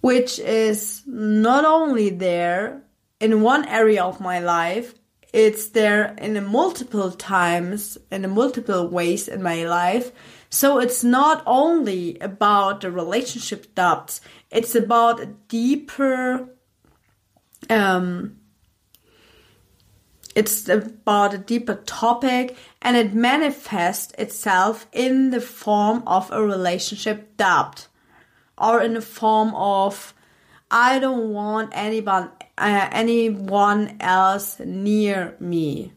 which 0.00 0.38
is 0.38 1.02
not 1.06 1.64
only 1.64 2.10
there 2.10 2.82
in 3.20 3.42
one 3.42 3.66
area 3.66 4.02
of 4.02 4.20
my 4.20 4.38
life, 4.38 4.94
it's 5.32 5.68
there 5.68 6.14
in 6.18 6.44
multiple 6.46 7.10
times, 7.12 7.98
in 8.10 8.28
multiple 8.30 8.88
ways 8.88 9.28
in 9.28 9.42
my 9.42 9.64
life. 9.64 10.10
So 10.48 10.80
it's 10.80 11.04
not 11.04 11.42
only 11.46 12.18
about 12.18 12.80
the 12.80 12.90
relationship 12.90 13.74
doubts, 13.74 14.20
it's 14.50 14.74
about 14.74 15.20
a 15.20 15.26
deeper, 15.26 16.48
um, 17.68 18.39
it's 20.40 20.70
about 20.70 21.34
a 21.34 21.38
deeper 21.38 21.74
topic 21.84 22.56
and 22.80 22.96
it 22.96 23.12
manifests 23.12 24.14
itself 24.16 24.86
in 24.90 25.32
the 25.32 25.40
form 25.40 26.02
of 26.06 26.32
a 26.32 26.42
relationship 26.42 27.36
doubt 27.36 27.88
or 28.56 28.80
in 28.80 28.94
the 28.94 29.02
form 29.02 29.54
of 29.54 30.14
I 30.70 30.98
don't 30.98 31.34
want 31.34 31.72
anyone 31.74 32.30
uh, 32.56 32.88
anyone 32.90 33.98
else 34.00 34.58
near 34.60 35.36
me. 35.40 35.92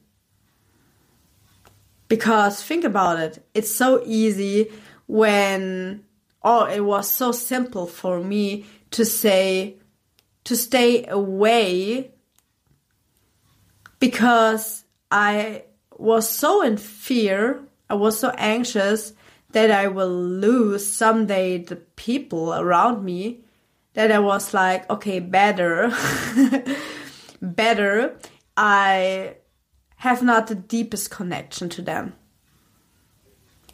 Because 2.09 2.61
think 2.61 2.83
about 2.83 3.19
it, 3.19 3.45
it's 3.53 3.71
so 3.71 4.03
easy 4.05 4.69
when 5.07 6.03
oh 6.43 6.65
it 6.65 6.81
was 6.81 7.09
so 7.09 7.31
simple 7.31 7.87
for 7.87 8.19
me 8.19 8.65
to 8.91 9.05
say 9.05 9.77
to 10.43 10.57
stay 10.57 11.05
away 11.07 12.11
because 14.03 14.83
I 15.11 15.63
was 15.97 16.29
so 16.29 16.61
in 16.61 16.75
fear, 16.75 17.63
I 17.89 17.93
was 17.93 18.19
so 18.19 18.33
anxious 18.37 19.13
that 19.53 19.71
I 19.71 19.87
will 19.87 20.13
lose 20.13 20.85
someday 20.85 21.59
the 21.59 21.77
people 21.77 22.53
around 22.53 23.05
me 23.05 23.45
that 23.93 24.11
I 24.11 24.19
was 24.19 24.53
like, 24.53 24.89
okay, 24.89 25.21
better, 25.21 25.95
better. 27.41 28.17
I 28.57 29.37
have 29.95 30.21
not 30.21 30.47
the 30.47 30.55
deepest 30.55 31.09
connection 31.09 31.69
to 31.69 31.81
them. 31.81 32.11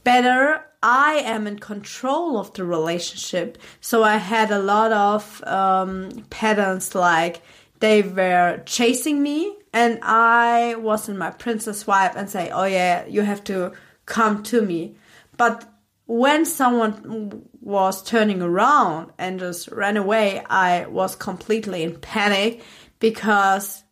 Better, 0.04 0.64
I 0.84 1.24
am 1.26 1.48
in 1.48 1.58
control 1.58 2.38
of 2.38 2.54
the 2.54 2.66
relationship. 2.66 3.58
So 3.82 4.04
I 4.04 4.18
had 4.18 4.52
a 4.52 4.62
lot 4.62 4.92
of 4.92 5.44
um, 5.46 6.24
patterns 6.30 6.94
like 6.94 7.42
they 7.80 8.04
were 8.04 8.62
chasing 8.68 9.24
me 9.24 9.56
and 9.74 10.00
I 10.02 10.76
was 10.76 11.10
in 11.10 11.18
my 11.18 11.32
princess 11.32 11.84
vibe 11.84 12.16
and 12.16 12.30
say, 12.30 12.50
oh 12.50 12.66
yeah, 12.66 13.06
you 13.06 13.22
have 13.22 13.44
to 13.46 13.74
come 14.06 14.44
to 14.44 14.62
me. 14.62 14.96
But 15.38 15.66
when 16.06 16.46
someone 16.46 17.48
was 17.62 18.04
turning 18.04 18.42
around 18.42 19.12
and 19.18 19.40
just 19.40 19.68
ran 19.70 19.96
away, 19.96 20.44
I 20.50 20.88
was 20.88 21.16
completely 21.16 21.84
in 21.84 22.00
panic 22.00 22.64
because 23.00 23.84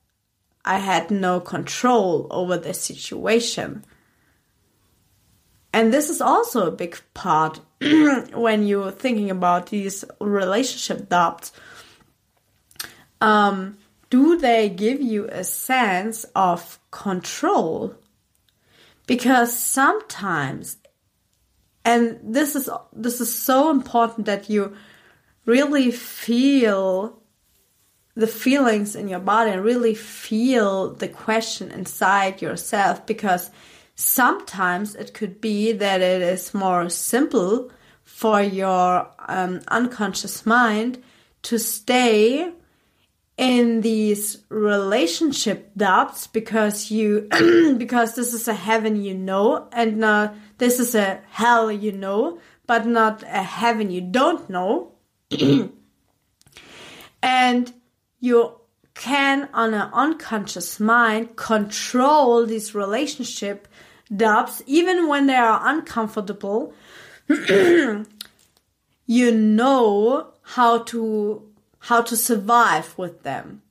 I 0.65 0.79
had 0.79 1.11
no 1.11 1.39
control 1.39 2.27
over 2.31 2.57
the 2.57 2.73
situation. 2.73 3.85
And 5.71 5.93
this 5.93 6.09
is 6.09 6.21
also 6.21 6.65
a 6.65 6.71
big 6.71 6.99
part 7.13 7.61
when 7.81 8.65
you're 8.65 8.91
thinking 8.91 9.29
about 9.29 9.67
these 9.67 10.03
relationship 10.19 11.09
doubts. 11.09 11.51
Um, 13.21 13.77
do 14.09 14.37
they 14.37 14.69
give 14.69 15.01
you 15.01 15.27
a 15.29 15.43
sense 15.43 16.25
of 16.35 16.79
control? 16.91 17.95
Because 19.05 19.57
sometimes 19.57 20.77
and 21.87 22.19
this 22.21 22.53
is 22.53 22.69
this 22.91 23.21
is 23.21 23.33
so 23.33 23.71
important 23.71 24.25
that 24.25 24.49
you 24.49 24.75
really 25.45 25.89
feel 25.89 27.23
the 28.13 28.27
feelings 28.27 28.93
in 28.93 29.07
your 29.07 29.21
body 29.21 29.51
and 29.51 29.63
really 29.63 29.95
feel 29.95 30.93
the 30.95 31.07
question 31.07 31.71
inside 31.71 32.41
yourself 32.41 33.05
because 33.05 33.51
sometimes 33.95 34.95
it 34.95 35.13
could 35.13 35.39
be 35.39 35.71
that 35.71 36.01
it 36.01 36.21
is 36.21 36.53
more 36.53 36.89
simple 36.89 37.71
for 38.03 38.41
your 38.41 39.09
um, 39.29 39.61
unconscious 39.69 40.45
mind 40.45 41.01
to 41.43 41.57
stay 41.57 42.51
in 43.37 43.81
these 43.81 44.43
relationship 44.49 45.71
doubts 45.77 46.25
because 46.27 46.89
you 46.89 47.27
because 47.77 48.15
this 48.15 48.33
is 48.33 48.47
a 48.47 48.53
heaven 48.53 49.01
you 49.01 49.13
know 49.13 49.67
and 49.71 50.03
uh, 50.03 50.33
this 50.57 50.79
is 50.79 50.95
a 50.95 51.21
hell 51.29 51.71
you 51.71 51.91
know 51.91 52.39
but 52.65 52.85
not 52.85 53.23
a 53.23 53.43
heaven 53.43 53.89
you 53.89 54.01
don't 54.01 54.49
know. 54.49 54.91
And 57.23 57.73
you 58.19 58.61
can 58.93 59.49
on 59.53 59.73
an 59.73 59.89
unconscious 59.91 60.79
mind 60.79 61.35
control 61.35 62.45
these 62.45 62.75
relationship 62.75 63.67
doubts 64.15 64.61
even 64.65 65.07
when 65.07 65.27
they 65.27 65.35
are 65.35 65.61
uncomfortable. 65.63 66.73
You 69.09 69.31
know 69.31 70.33
how 70.41 70.79
to 70.79 71.47
how 71.87 72.01
to 72.01 72.17
survive 72.17 72.97
with 72.97 73.23
them. 73.23 73.61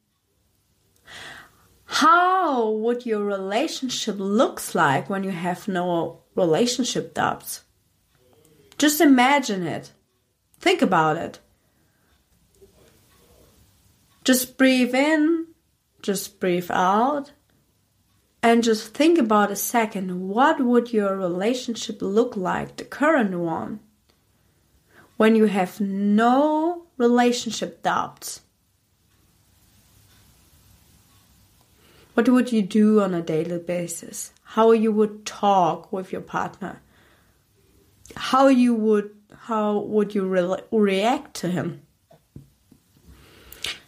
How 1.84 2.70
would 2.70 3.04
your 3.04 3.22
relationship 3.22 4.16
looks 4.18 4.74
like 4.74 5.10
when 5.10 5.22
you 5.22 5.32
have 5.32 5.68
no 5.68 6.20
relationship 6.34 7.12
doubts? 7.12 7.64
Just 8.78 9.02
imagine 9.02 9.66
it. 9.66 9.92
Think 10.58 10.80
about 10.80 11.18
it. 11.18 11.40
Just 14.24 14.56
breathe 14.56 14.94
in, 14.94 15.48
just 16.00 16.40
breathe 16.40 16.70
out, 16.70 17.32
and 18.42 18.64
just 18.64 18.94
think 18.94 19.18
about 19.18 19.50
a 19.50 19.56
second 19.56 20.30
what 20.30 20.58
would 20.58 20.90
your 20.90 21.18
relationship 21.18 21.98
look 22.00 22.34
like, 22.34 22.78
the 22.78 22.84
current 22.84 23.38
one, 23.38 23.80
when 25.16 25.34
you 25.34 25.46
have 25.46 25.80
no 25.80 26.86
relationship 26.96 27.82
doubts. 27.82 28.42
What 32.14 32.28
would 32.28 32.52
you 32.52 32.62
do 32.62 33.00
on 33.00 33.12
a 33.12 33.22
daily 33.22 33.58
basis? 33.58 34.32
How 34.42 34.72
you 34.72 34.90
would 34.92 35.26
talk 35.26 35.92
with 35.92 36.12
your 36.12 36.22
partner? 36.22 36.80
How 38.14 38.48
you 38.48 38.74
would 38.74 39.10
how 39.38 39.78
would 39.78 40.14
you 40.14 40.26
re 40.26 40.56
react 40.70 41.34
to 41.34 41.48
him? 41.48 41.82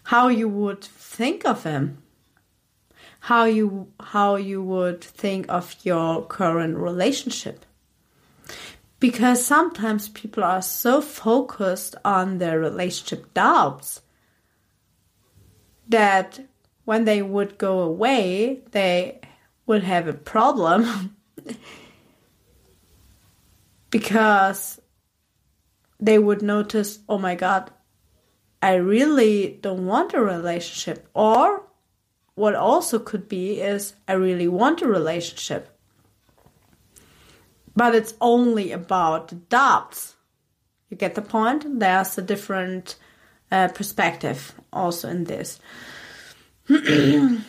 How 0.04 0.28
you 0.28 0.48
would 0.48 0.82
think 0.82 1.46
of 1.46 1.64
him? 1.64 2.02
How 3.20 3.44
you 3.44 3.88
how 4.00 4.36
you 4.36 4.62
would 4.62 5.02
think 5.02 5.46
of 5.48 5.76
your 5.82 6.24
current 6.26 6.76
relationship? 6.76 7.64
Because 9.00 9.44
sometimes 9.44 10.08
people 10.08 10.42
are 10.42 10.62
so 10.62 11.00
focused 11.00 11.94
on 12.04 12.38
their 12.38 12.58
relationship 12.58 13.32
doubts 13.32 14.02
that 15.88 16.40
when 16.84 17.04
they 17.04 17.22
would 17.22 17.58
go 17.58 17.80
away, 17.80 18.62
they 18.72 19.20
would 19.66 19.84
have 19.84 20.08
a 20.08 20.12
problem 20.12 21.16
because 23.90 24.80
they 26.00 26.18
would 26.18 26.42
notice, 26.42 27.00
oh 27.08 27.18
my 27.18 27.34
god, 27.34 27.70
I 28.61 28.74
really 28.74 29.58
don't 29.61 29.87
want 29.87 30.14
a 30.14 30.20
relationship. 30.20 31.08
Or 31.14 31.68
what 32.34 32.54
also 32.54 32.98
could 32.98 33.28
be 33.28 33.61
is, 33.61 33.94
I 34.06 34.14
really 34.14 34.48
want 34.48 34.82
a 34.82 34.88
relationship 34.88 35.77
but 37.78 37.94
it's 37.94 38.14
only 38.20 38.72
about 38.72 39.28
the 39.28 39.36
doubts. 39.36 40.16
You 40.90 40.96
get 40.96 41.14
the 41.14 41.22
point? 41.22 41.78
There's 41.78 42.18
a 42.18 42.22
different 42.22 42.96
uh, 43.52 43.68
perspective 43.68 44.52
also 44.72 45.08
in 45.08 45.24
this. 45.24 45.60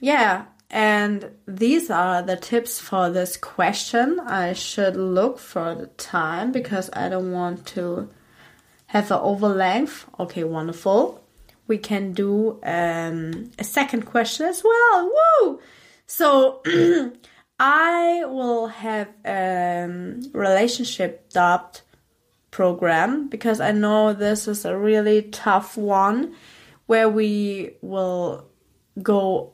yeah, 0.00 0.44
and 0.70 1.30
these 1.46 1.88
are 1.88 2.20
the 2.20 2.36
tips 2.36 2.78
for 2.78 3.08
this 3.08 3.38
question. 3.38 4.20
I 4.20 4.52
should 4.52 4.94
look 4.94 5.38
for 5.38 5.74
the 5.74 5.86
time 5.86 6.52
because 6.52 6.90
I 6.92 7.08
don't 7.08 7.32
want 7.32 7.64
to 7.68 8.10
have 8.88 9.10
an 9.10 9.20
over 9.20 9.48
length. 9.48 10.04
Okay, 10.20 10.44
wonderful. 10.44 11.24
We 11.66 11.78
can 11.78 12.12
do 12.12 12.60
um, 12.62 13.52
a 13.58 13.64
second 13.64 14.04
question 14.04 14.44
as 14.44 14.62
well. 14.62 15.10
Woo! 15.40 15.60
So 16.06 16.62
I 17.58 18.24
will 18.26 18.68
have 18.68 19.08
a 19.24 19.84
um, 19.84 20.22
relationship 20.32 21.30
doubt 21.30 21.82
program 22.50 23.28
because 23.28 23.60
I 23.60 23.72
know 23.72 24.12
this 24.12 24.46
is 24.46 24.64
a 24.64 24.76
really 24.76 25.22
tough 25.22 25.76
one 25.76 26.34
where 26.86 27.08
we 27.08 27.72
will 27.82 28.46
go 29.02 29.52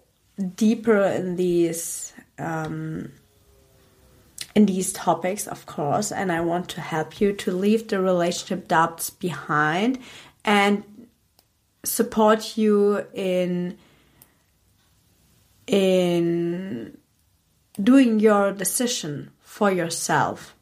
deeper 0.56 1.02
in 1.02 1.36
these 1.36 2.12
um, 2.38 3.12
in 4.54 4.66
these 4.66 4.92
topics, 4.92 5.48
of 5.48 5.66
course, 5.66 6.12
and 6.12 6.30
I 6.30 6.40
want 6.40 6.68
to 6.70 6.80
help 6.80 7.20
you 7.20 7.32
to 7.32 7.50
leave 7.50 7.88
the 7.88 8.00
relationship 8.00 8.68
doubts 8.68 9.10
behind 9.10 9.98
and 10.44 10.84
support 11.84 12.56
you 12.56 13.04
in 13.12 13.78
in 15.66 16.96
doing 17.82 18.20
your 18.20 18.52
decision 18.52 19.30
for 19.40 19.70
yourself. 19.70 20.54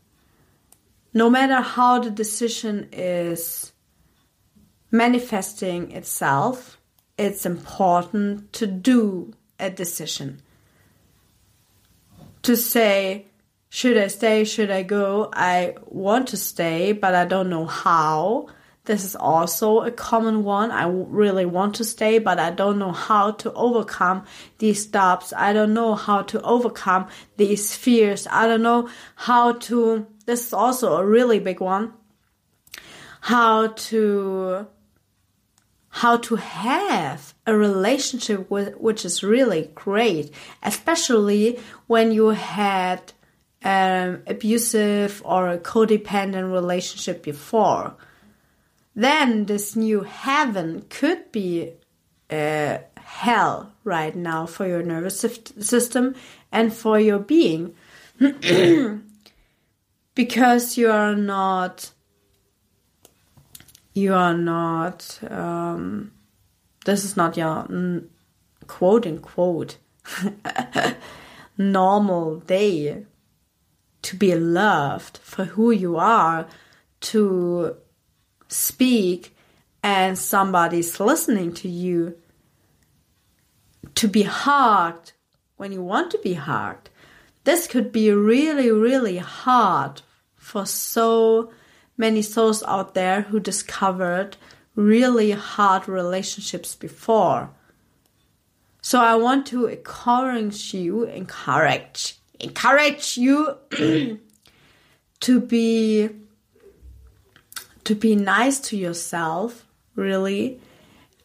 no 1.15 1.29
matter 1.29 1.61
how 1.61 1.99
the 1.99 2.11
decision 2.11 2.89
is 2.93 3.73
manifesting 4.91 5.93
itself, 5.93 6.81
it's 7.19 7.45
important 7.45 8.53
to 8.55 8.67
do 8.67 9.33
a 9.61 9.71
decision. 9.71 10.41
To 12.43 12.57
say, 12.57 13.27
should 13.69 13.97
I 13.97 14.09
stay? 14.09 14.45
Should 14.45 14.71
I 14.71 14.83
go? 14.83 15.29
I 15.33 15.77
want 15.87 16.29
to 16.29 16.37
stay, 16.37 16.93
but 16.93 17.15
I 17.15 17.25
don't 17.25 17.51
know 17.51 17.67
how. 17.67 18.49
This 18.85 19.05
is 19.05 19.15
also 19.15 19.83
a 19.83 19.93
common 19.93 20.43
one. 20.43 20.73
I 20.73 20.89
really 20.89 21.47
want 21.47 21.77
to 21.77 21.85
stay, 21.85 22.19
but 22.19 22.41
I 22.41 22.51
don't 22.51 22.81
know 22.81 22.91
how 22.91 23.31
to 23.31 23.53
overcome 23.53 24.25
these 24.59 24.83
stops. 24.83 25.33
I 25.37 25.53
don't 25.53 25.73
know 25.73 25.95
how 25.95 26.23
to 26.23 26.43
overcome 26.43 27.07
these 27.37 27.77
fears. 27.77 28.27
I 28.29 28.49
don't 28.49 28.63
know 28.63 28.89
how 29.15 29.53
to, 29.53 30.07
this 30.27 30.47
is 30.49 30.53
also 30.53 30.97
a 30.97 31.07
really 31.07 31.39
big 31.39 31.61
one, 31.61 31.93
how 33.21 33.69
to, 33.69 34.67
how 35.89 36.17
to 36.17 36.37
have 36.37 37.35
a 37.47 37.55
relationship 37.57 38.51
with, 38.51 38.75
which 38.79 39.05
is 39.05 39.23
really 39.23 39.71
great, 39.77 40.33
especially 40.65 41.61
when 41.87 42.11
you 42.11 42.31
had 42.31 43.13
um, 43.63 44.23
abusive 44.27 45.23
or 45.25 45.51
a 45.51 45.59
codependent 45.59 46.53
relationship 46.53 47.23
before, 47.23 47.95
then 48.95 49.47
this 49.47 49.75
new 49.75 50.03
heaven 50.03 50.85
could 50.91 51.33
be 51.33 51.73
uh, 52.31 52.79
hell 52.97 53.73
right 53.85 54.15
now 54.15 54.47
for 54.47 54.67
your 54.67 54.83
nervous 54.83 55.21
system 55.21 56.15
and 56.51 56.73
for 56.73 56.99
your 56.99 57.19
being. 57.19 57.75
because 60.15 60.77
you 60.77 60.91
are 60.91 61.15
not, 61.15 61.91
you 63.95 64.15
are 64.15 64.37
not, 64.37 65.19
um, 65.31 66.13
this 66.85 67.05
is 67.05 67.17
not 67.17 67.37
your 67.37 67.67
quote 68.67 69.07
unquote 69.07 69.79
normal 71.59 72.37
day 72.41 73.05
to 74.03 74.17
be 74.17 74.35
loved 74.35 75.19
for 75.19 75.45
who 75.45 75.71
you 75.71 75.97
are, 75.97 76.47
to 77.01 77.77
speak 78.53 79.37
and 79.83 80.19
somebody's 80.19 81.01
listening 81.01 81.53
to 81.55 81.69
you, 81.69 82.17
to 83.95 84.07
be 84.09 84.23
hugged 84.23 85.13
when 85.57 85.73
you 85.73 85.83
want 85.83 86.11
to 86.13 86.19
be 86.19 86.35
hugged. 86.35 86.91
This 87.45 87.67
could 87.67 87.91
be 87.91 88.11
really, 88.13 88.71
really 88.71 89.19
hard 89.19 90.03
for 90.37 90.65
so 90.67 91.51
many 91.97 92.23
souls 92.23 92.63
out 92.65 92.95
there 92.95 93.23
who 93.23 93.41
discovered 93.41 94.37
really 94.75 95.33
hard 95.33 95.89
relationships 95.89 96.75
before. 96.75 97.51
So 98.81 99.01
I 99.01 99.15
want 99.15 99.47
to 99.47 99.67
encourage 99.67 100.75
you, 100.75 101.05
encourage, 101.05 102.17
encourage 102.41 103.17
you 103.17 103.57
to 105.21 105.41
be 105.41 106.09
to 107.85 107.95
be 107.95 108.15
nice 108.15 108.61
to 108.61 108.77
yourself 108.77 109.67
really 109.95 110.61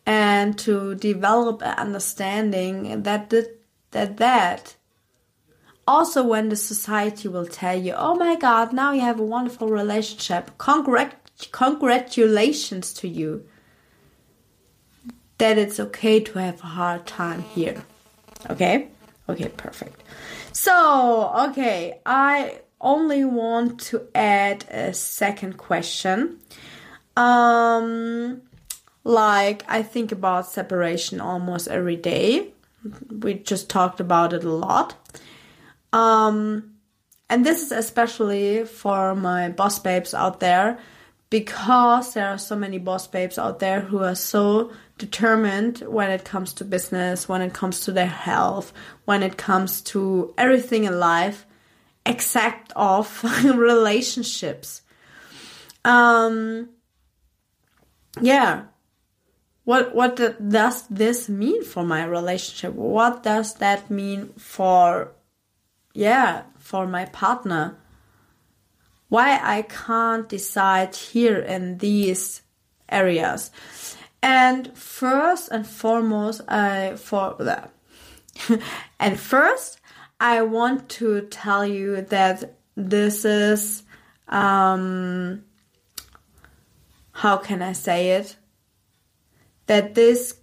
and 0.05 0.57
to 0.57 0.95
develop 0.95 1.61
an 1.61 1.75
understanding 1.77 3.03
that 3.03 3.29
that 3.29 3.47
that, 3.91 4.17
that 4.17 4.75
also 5.87 6.23
when 6.23 6.49
the 6.49 6.55
society 6.55 7.27
will 7.27 7.45
tell 7.45 7.79
you 7.79 7.93
oh 7.95 8.15
my 8.15 8.35
god 8.35 8.73
now 8.73 8.91
you 8.91 9.01
have 9.01 9.19
a 9.19 9.23
wonderful 9.23 9.69
relationship. 9.69 10.51
Congrat- 10.57 11.13
congratulations 11.51 12.93
to 12.93 13.07
you 13.07 13.45
that 15.37 15.57
it's 15.57 15.79
okay 15.79 16.19
to 16.19 16.39
have 16.39 16.59
a 16.61 16.67
hard 16.67 17.05
time 17.05 17.41
here. 17.41 17.83
Okay? 18.49 18.89
Okay 19.29 19.49
perfect. 19.49 20.01
So, 20.51 21.31
okay, 21.49 21.99
I 22.05 22.61
only 22.79 23.25
want 23.25 23.79
to 23.81 24.07
add 24.13 24.65
a 24.69 24.93
second 24.93 25.57
question. 25.57 26.39
Um, 27.15 28.41
like, 29.03 29.63
I 29.67 29.81
think 29.83 30.11
about 30.11 30.47
separation 30.47 31.19
almost 31.19 31.67
every 31.67 31.95
day. 31.95 32.51
We 33.09 33.35
just 33.35 33.69
talked 33.69 33.99
about 33.99 34.33
it 34.33 34.43
a 34.43 34.51
lot. 34.51 34.95
Um, 35.91 36.75
and 37.29 37.45
this 37.45 37.61
is 37.61 37.71
especially 37.71 38.65
for 38.65 39.15
my 39.15 39.49
boss 39.49 39.79
babes 39.79 40.13
out 40.13 40.39
there 40.39 40.79
because 41.29 42.13
there 42.13 42.29
are 42.29 42.37
so 42.37 42.55
many 42.55 42.77
boss 42.77 43.07
babes 43.07 43.37
out 43.37 43.59
there 43.59 43.81
who 43.81 44.03
are 44.03 44.15
so 44.15 44.71
determined 44.97 45.79
when 45.79 46.09
it 46.09 46.23
comes 46.23 46.53
to 46.53 46.65
business, 46.65 47.27
when 47.27 47.41
it 47.41 47.53
comes 47.53 47.81
to 47.81 47.91
their 47.91 48.07
health, 48.07 48.71
when 49.05 49.23
it 49.23 49.37
comes 49.37 49.81
to 49.81 50.33
everything 50.37 50.83
in 50.83 50.99
life, 50.99 51.46
except 52.07 52.71
of 52.75 53.23
relationships. 53.43 54.81
Um, 55.83 56.69
yeah. 58.21 58.63
What 59.65 59.93
what 59.93 60.15
does 60.15 60.87
this 60.87 61.27
mean 61.27 61.63
for 61.63 61.83
my 61.83 62.05
relationship? 62.05 62.73
What 62.73 63.23
does 63.23 63.55
that 63.55 63.91
mean 63.91 64.31
for 64.37 65.11
yeah, 65.93 66.43
for 66.57 66.87
my 66.87 67.05
partner? 67.05 67.77
Why 69.09 69.39
I 69.41 69.63
can't 69.63 70.27
decide 70.29 70.95
here 70.95 71.37
in 71.37 71.79
these 71.79 72.41
areas? 72.87 73.51
And 74.21 74.75
first 74.77 75.49
and 75.51 75.67
foremost, 75.67 76.41
I 76.47 76.95
for 76.95 77.35
that. 77.39 77.71
and 78.99 79.19
first, 79.19 79.79
I 80.19 80.41
want 80.41 80.89
to 80.89 81.21
tell 81.29 81.65
you 81.65 82.01
that 82.01 82.55
this 82.75 83.25
is 83.25 83.83
um 84.27 85.43
how 87.11 87.37
can 87.37 87.61
I 87.61 87.73
say 87.73 88.11
it? 88.11 88.35
That 89.65 89.95
this 89.95 90.39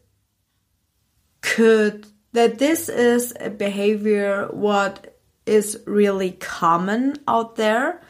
could 1.40 2.06
that 2.32 2.58
this 2.58 2.88
is 2.88 3.32
a 3.38 3.50
behavior 3.50 4.48
what 4.50 5.18
is 5.46 5.80
really 5.86 6.32
common 6.32 7.16
out 7.28 7.56
there 7.56 8.00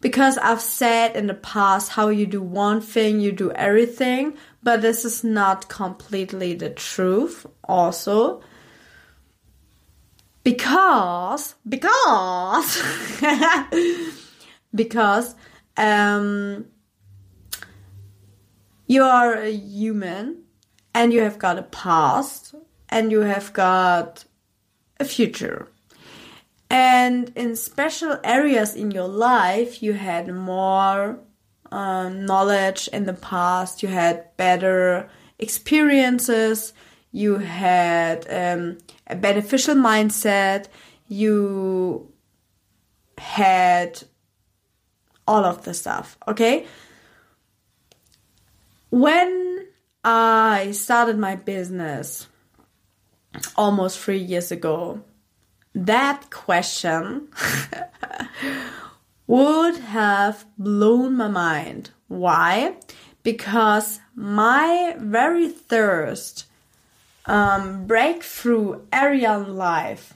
because 0.00 0.36
I've 0.38 0.60
said 0.60 1.16
in 1.16 1.26
the 1.26 1.34
past 1.34 1.90
how 1.90 2.08
you 2.10 2.26
do 2.26 2.42
one 2.42 2.80
thing, 2.80 3.20
you 3.20 3.32
do 3.32 3.50
everything, 3.52 4.36
but 4.62 4.82
this 4.82 5.04
is 5.04 5.24
not 5.24 5.68
completely 5.68 6.54
the 6.54 6.70
truth 6.70 7.46
also. 7.64 8.42
Because, 10.46 11.56
because, 11.68 12.80
because, 14.72 15.34
um, 15.76 16.66
you 18.86 19.02
are 19.02 19.34
a 19.34 19.50
human 19.50 20.44
and 20.94 21.12
you 21.12 21.22
have 21.22 21.40
got 21.40 21.58
a 21.58 21.64
past 21.64 22.54
and 22.88 23.10
you 23.10 23.22
have 23.22 23.52
got 23.54 24.24
a 25.00 25.04
future. 25.04 25.66
And 26.70 27.32
in 27.34 27.56
special 27.56 28.20
areas 28.22 28.76
in 28.76 28.92
your 28.92 29.08
life, 29.08 29.82
you 29.82 29.94
had 29.94 30.32
more 30.32 31.18
uh, 31.72 32.08
knowledge 32.08 32.88
in 32.92 33.06
the 33.06 33.14
past, 33.14 33.82
you 33.82 33.88
had 33.88 34.36
better 34.36 35.10
experiences, 35.40 36.72
you 37.10 37.38
had 37.38 38.28
um, 38.30 38.78
a 39.06 39.16
beneficial 39.16 39.74
mindset, 39.74 40.66
you 41.08 42.12
had 43.18 44.02
all 45.26 45.44
of 45.44 45.64
the 45.64 45.74
stuff, 45.74 46.18
okay? 46.28 46.66
When 48.90 49.66
I 50.04 50.70
started 50.72 51.18
my 51.18 51.36
business 51.36 52.28
almost 53.56 53.98
three 53.98 54.18
years 54.18 54.52
ago, 54.52 55.02
that 55.74 56.30
question 56.30 57.28
would 59.26 59.76
have 59.76 60.46
blown 60.56 61.16
my 61.16 61.28
mind. 61.28 61.90
Why? 62.08 62.76
Because 63.22 64.00
my 64.14 64.94
very 64.98 65.48
first 65.48 66.46
um, 67.26 67.86
breakthrough 67.86 68.80
area 68.92 69.38
in 69.38 69.56
life, 69.56 70.14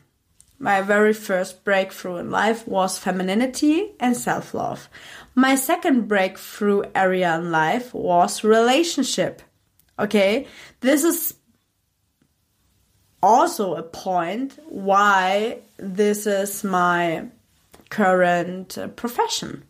my 0.59 0.83
very 0.83 1.13
first 1.13 1.65
breakthrough 1.65 2.17
in 2.17 2.31
life 2.31 2.67
was 2.67 2.99
femininity 2.99 3.93
and 3.99 4.17
self 4.17 4.55
love. 4.55 4.89
My 5.35 5.55
second 5.55 6.09
breakthrough 6.09 6.83
area 6.95 7.37
in 7.37 7.51
life 7.51 7.95
was 7.95 8.45
relationship. 8.45 9.43
Okay, 9.99 10.47
this 10.81 11.05
is 11.05 11.35
also 13.23 13.75
a 13.75 13.83
point 13.83 14.59
why 14.69 15.59
this 15.77 16.27
is 16.27 16.65
my 16.65 17.27
current 17.91 18.79
uh, 18.79 18.89
profession. 18.89 19.65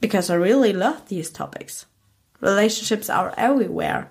because 0.00 0.30
I 0.30 0.34
really 0.34 0.72
love 0.72 1.08
these 1.08 1.30
topics. 1.30 1.86
Relationships 2.40 3.08
are 3.10 3.34
everywhere. 3.36 4.10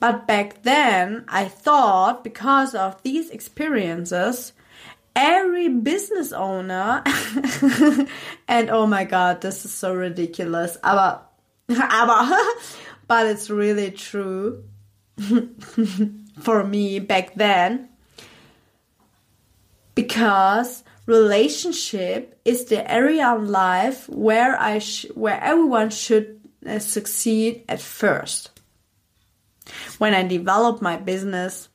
But 0.00 0.26
back 0.26 0.62
then, 0.62 1.24
I 1.28 1.44
thought 1.44 2.24
because 2.24 2.74
of 2.74 3.02
these 3.02 3.28
experiences, 3.30 4.52
every 5.14 5.68
business 5.68 6.32
owner, 6.32 7.02
and 8.48 8.70
oh 8.70 8.86
my 8.86 9.04
god, 9.04 9.42
this 9.42 9.64
is 9.64 9.72
so 9.72 9.94
ridiculous, 9.94 10.78
aber, 10.82 11.20
aber, 11.68 12.36
but 13.06 13.26
it's 13.26 13.50
really 13.50 13.90
true 13.90 14.64
for 16.40 16.64
me 16.64 16.98
back 16.98 17.34
then 17.34 17.90
because 19.94 20.82
relationship 21.04 22.40
is 22.44 22.64
the 22.66 22.90
area 22.90 23.34
in 23.34 23.48
life 23.48 24.08
where 24.08 24.58
I 24.58 24.80
where 25.14 25.38
everyone 25.40 25.90
should 25.90 26.40
uh, 26.66 26.78
succeed 26.78 27.64
at 27.68 27.80
first. 27.80 28.49
When 29.98 30.14
I 30.14 30.26
developed 30.26 30.82
my 30.82 30.96
business, 30.96 31.68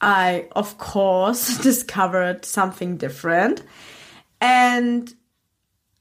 I 0.00 0.48
of 0.52 0.78
course 0.78 1.58
discovered 1.62 2.44
something 2.44 2.96
different. 2.96 3.62
And 4.40 5.12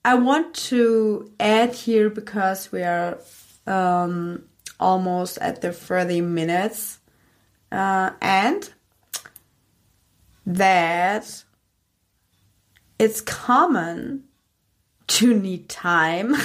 I 0.06 0.16
want 0.16 0.54
to 0.72 1.32
add 1.40 1.74
here 1.74 2.10
because 2.10 2.72
we 2.72 2.84
are 2.84 3.18
um, 3.66 4.44
almost 4.80 5.38
at 5.40 5.62
the 5.62 5.74
30 5.74 6.22
minutes 6.22 7.00
uh, 7.72 8.12
and 8.22 8.72
that 10.46 11.44
it's 12.98 13.20
common 13.22 14.24
to 15.08 15.34
need 15.38 15.68
time 15.68 16.36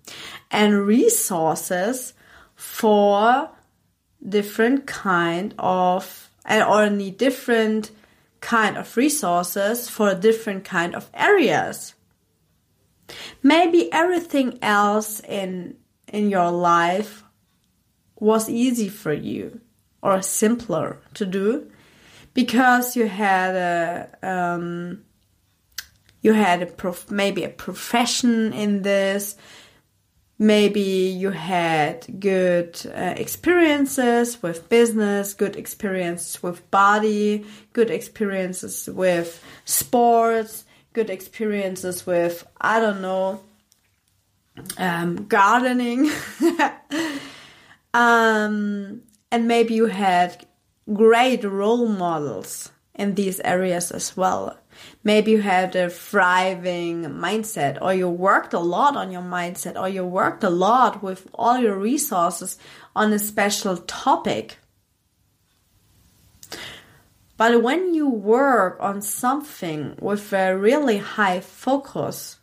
and 0.50 0.86
resources 0.86 2.14
for 2.56 3.50
different 4.26 4.86
kind 4.86 5.54
of 5.58 6.30
or 6.48 6.90
need 6.90 7.18
different 7.18 7.90
kind 8.40 8.76
of 8.76 8.96
resources 8.96 9.88
for 9.88 10.14
different 10.14 10.64
kind 10.64 10.94
of 10.94 11.08
areas. 11.14 11.94
Maybe 13.42 13.92
everything 13.92 14.58
else 14.62 15.20
in 15.20 15.76
in 16.08 16.28
your 16.28 16.50
life 16.50 17.22
was 18.18 18.48
easy 18.48 18.88
for 18.88 19.12
you 19.12 19.60
or 20.02 20.22
simpler 20.22 20.98
to 21.14 21.24
do 21.24 21.70
because 22.34 22.96
you 22.96 23.08
had 23.08 23.54
a 23.54 24.08
um, 24.22 25.04
you 26.22 26.32
had 26.32 26.62
a 26.62 26.66
prof- 26.66 27.10
maybe 27.10 27.44
a 27.44 27.48
profession 27.48 28.52
in 28.52 28.82
this 28.82 29.36
maybe 30.42 30.80
you 30.80 31.30
had 31.30 32.04
good 32.18 32.78
uh, 32.94 33.14
experiences 33.16 34.42
with 34.42 34.68
business 34.68 35.34
good 35.34 35.56
experiences 35.56 36.42
with 36.42 36.68
body 36.70 37.44
good 37.72 37.90
experiences 37.90 38.88
with 38.92 39.42
sports 39.64 40.64
good 40.92 41.10
experiences 41.10 42.06
with 42.06 42.46
i 42.60 42.80
don't 42.80 43.00
know 43.00 43.40
um, 44.76 45.26
gardening 45.28 46.10
um, 47.94 49.02
and 49.30 49.48
maybe 49.48 49.74
you 49.74 49.86
had 49.86 50.44
great 50.92 51.44
role 51.44 51.88
models 51.88 52.70
in 52.94 53.14
these 53.14 53.40
areas 53.40 53.90
as 53.90 54.16
well. 54.16 54.56
Maybe 55.04 55.32
you 55.32 55.42
had 55.42 55.74
a 55.76 55.90
thriving 55.90 57.04
mindset, 57.04 57.78
or 57.80 57.92
you 57.92 58.08
worked 58.08 58.52
a 58.54 58.60
lot 58.60 58.96
on 58.96 59.10
your 59.10 59.22
mindset, 59.22 59.80
or 59.80 59.88
you 59.88 60.04
worked 60.04 60.44
a 60.44 60.50
lot 60.50 61.02
with 61.02 61.28
all 61.34 61.58
your 61.58 61.76
resources 61.76 62.58
on 62.94 63.12
a 63.12 63.18
special 63.18 63.76
topic. 63.78 64.58
But 67.36 67.62
when 67.62 67.94
you 67.94 68.08
work 68.08 68.76
on 68.80 69.02
something 69.02 69.96
with 70.00 70.32
a 70.32 70.56
really 70.56 70.98
high 70.98 71.40
focus, 71.40 72.38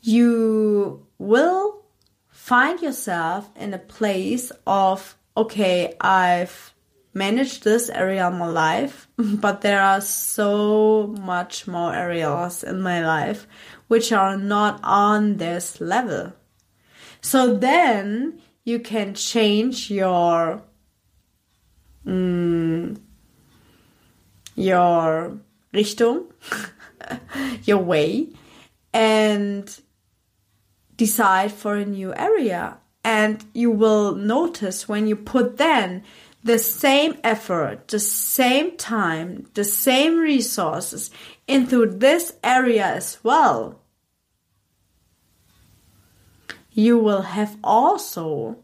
you 0.00 1.06
will 1.18 1.82
find 2.28 2.80
yourself 2.82 3.50
in 3.56 3.72
a 3.72 3.78
place 3.78 4.52
of, 4.66 5.16
okay, 5.34 5.94
I've 6.00 6.73
managed 7.14 7.64
this 7.64 7.88
area 7.88 8.26
of 8.26 8.34
my 8.34 8.48
life, 8.48 9.08
but 9.16 9.60
there 9.60 9.80
are 9.80 10.00
so 10.00 11.14
much 11.20 11.66
more 11.66 11.94
areas 11.94 12.62
in 12.64 12.80
my 12.80 13.04
life 13.04 13.46
which 13.88 14.12
are 14.12 14.36
not 14.36 14.80
on 14.82 15.36
this 15.36 15.80
level. 15.80 16.32
So 17.20 17.54
then 17.54 18.40
you 18.64 18.80
can 18.80 19.14
change 19.14 19.90
your 19.90 20.62
mm, 22.06 22.98
your 24.56 25.38
Richtung, 25.72 26.26
your 27.64 27.78
way, 27.78 28.28
and 28.92 29.80
decide 30.96 31.52
for 31.52 31.74
a 31.76 31.84
new 31.84 32.14
area. 32.14 32.78
And 33.02 33.44
you 33.52 33.70
will 33.70 34.14
notice 34.14 34.88
when 34.88 35.06
you 35.06 35.16
put 35.16 35.58
then 35.58 36.04
the 36.44 36.58
same 36.58 37.16
effort, 37.24 37.88
the 37.88 37.98
same 37.98 38.76
time, 38.76 39.46
the 39.54 39.64
same 39.64 40.18
resources 40.18 41.10
into 41.48 41.86
this 41.86 42.34
area 42.44 42.84
as 42.84 43.18
well, 43.22 43.80
you 46.70 46.98
will 46.98 47.22
have 47.22 47.56
also 47.64 48.58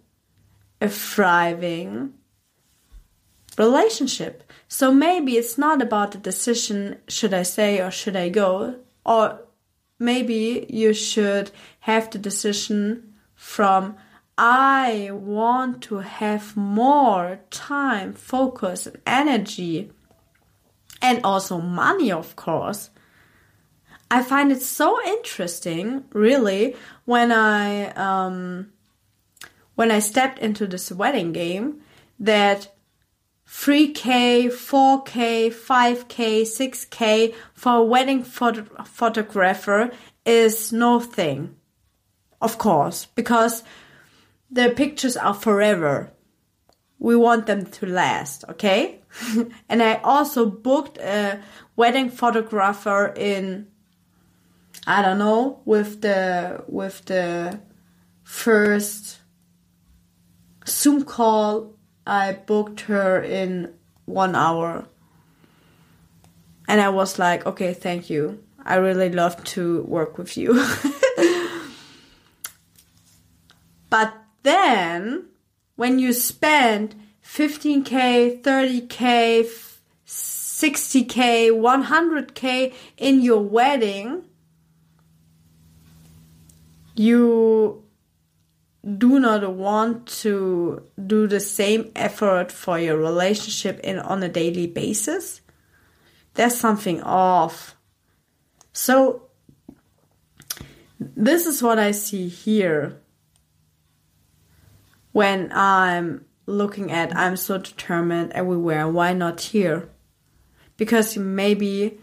a 0.81 0.91
thriving 0.91 2.13
relationship. 3.57 4.45
So 4.69 4.93
maybe 4.93 5.37
it's 5.37 5.57
not 5.57 5.81
about 5.81 6.13
the 6.13 6.19
decision, 6.19 6.99
should 7.09 7.33
I 7.33 7.45
stay 7.45 7.81
or 7.81 7.91
should 7.91 8.17
I 8.17 8.29
go? 8.29 8.77
Or 9.07 9.41
maybe 9.99 10.67
you 10.69 10.93
should 10.93 11.51
have 11.81 12.11
the 12.11 12.19
decision 12.19 13.15
from 13.35 13.97
I 14.43 15.11
want 15.13 15.83
to 15.83 15.99
have 15.99 16.57
more 16.57 17.41
time, 17.51 18.15
focus, 18.15 18.87
and 18.87 18.99
energy, 19.07 19.93
and 21.03 21.21
also 21.23 21.61
money, 21.61 22.11
of 22.11 22.37
course. 22.37 22.89
I 24.11 24.23
find 24.23 24.51
it 24.51 24.63
so 24.63 24.99
interesting, 25.07 26.05
really, 26.15 26.75
when 27.05 27.33
I 27.33 27.91
um, 27.91 28.73
when 29.75 29.91
I 29.91 29.99
stepped 29.99 30.39
into 30.39 30.67
this 30.67 30.91
wedding 30.91 31.33
game 31.33 31.83
that 32.19 32.75
3k, 33.47 34.47
4k, 34.47 35.53
5k, 35.53 36.43
6k 36.43 37.35
for 37.53 37.75
a 37.75 37.83
wedding 37.83 38.25
phot- 38.25 38.87
photographer 38.87 39.91
is 40.25 40.73
no 40.73 40.99
thing 40.99 41.57
of 42.41 42.59
course, 42.59 43.07
because 43.15 43.63
the 44.51 44.71
pictures 44.71 45.17
are 45.17 45.35
forever. 45.35 46.13
We 46.99 47.17
want 47.17 47.47
them 47.47 47.67
to 47.67 47.87
last, 47.87 48.45
okay? 48.49 49.01
and 49.69 49.83
I 49.83 49.95
also 49.97 50.47
booked 50.47 50.99
a 50.99 51.41
wedding 51.77 52.11
photographer 52.11 53.13
in 53.17 53.69
I 54.87 55.03
don't 55.03 55.19
know, 55.19 55.61
with 55.65 56.01
the 56.01 56.65
with 56.67 57.05
the 57.05 57.61
first 58.23 59.19
Zoom 60.67 61.05
call 61.05 61.75
I 62.07 62.33
booked 62.33 62.83
her 62.83 63.21
in 63.23 63.75
1 64.07 64.35
hour. 64.35 64.87
And 66.67 66.81
I 66.81 66.89
was 66.89 67.19
like, 67.19 67.47
okay, 67.47 67.75
thank 67.75 68.11
you. 68.11 68.43
I 68.65 68.77
really 68.77 69.11
love 69.11 69.43
to 69.45 69.83
work 69.83 70.19
with 70.19 70.37
you. 70.37 70.65
But 73.91 74.15
then 74.43 75.27
when 75.77 75.99
you 75.99 76.13
spend 76.13 76.95
15k, 77.25 78.43
30k, 78.43 79.49
60k, 80.07 81.51
100k 81.51 82.75
in 82.97 83.21
your 83.21 83.41
wedding, 83.41 84.25
you 86.95 87.85
do 88.97 89.21
not 89.21 89.55
want 89.55 90.07
to 90.07 90.83
do 91.07 91.27
the 91.27 91.41
same 91.41 91.91
effort 91.95 92.51
for 92.51 92.79
your 92.79 92.97
relationship 92.97 93.79
in 93.81 93.99
on 93.99 94.23
a 94.23 94.29
daily 94.29 94.67
basis. 94.67 95.41
There's 96.35 96.57
something 96.57 97.03
off. 97.03 97.77
So 98.73 99.29
this 100.99 101.47
is 101.47 101.63
what 101.63 101.79
I 101.79 101.91
see 101.93 102.29
here 102.29 103.01
when 105.13 105.51
I'm 105.53 106.25
looking 106.47 106.91
at 106.91 107.17
I'm 107.17 107.37
so 107.37 107.59
determined 107.59 108.33
everywhere, 108.33 108.89
why 108.89 109.13
not 109.13 109.41
here? 109.41 109.89
Because 110.77 111.17
maybe 111.17 111.99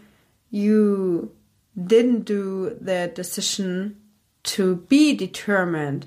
you 0.50 1.32
didn't 1.76 2.22
do 2.22 2.76
the 2.80 3.10
decision 3.14 3.96
to 4.44 4.76
be 4.76 5.14
determined 5.14 6.06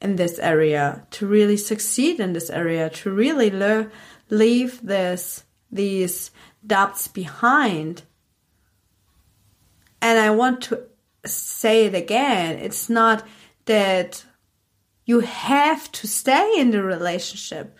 in 0.00 0.16
this 0.16 0.38
area, 0.38 1.06
to 1.12 1.26
really 1.26 1.56
succeed 1.56 2.20
in 2.20 2.32
this 2.32 2.50
area, 2.50 2.90
to 2.90 3.10
really 3.10 3.50
le- 3.50 3.88
leave 4.30 4.82
this 4.82 5.44
these 5.70 6.30
doubts 6.66 7.08
behind. 7.08 8.02
And 10.02 10.18
I 10.18 10.30
want 10.30 10.62
to 10.64 10.82
say 11.24 11.86
it 11.86 11.94
again. 11.94 12.58
It's 12.58 12.90
not 12.90 13.26
that 13.64 14.24
you 15.04 15.20
have 15.20 15.90
to 15.92 16.06
stay 16.06 16.52
in 16.56 16.70
the 16.70 16.82
relationship. 16.82 17.76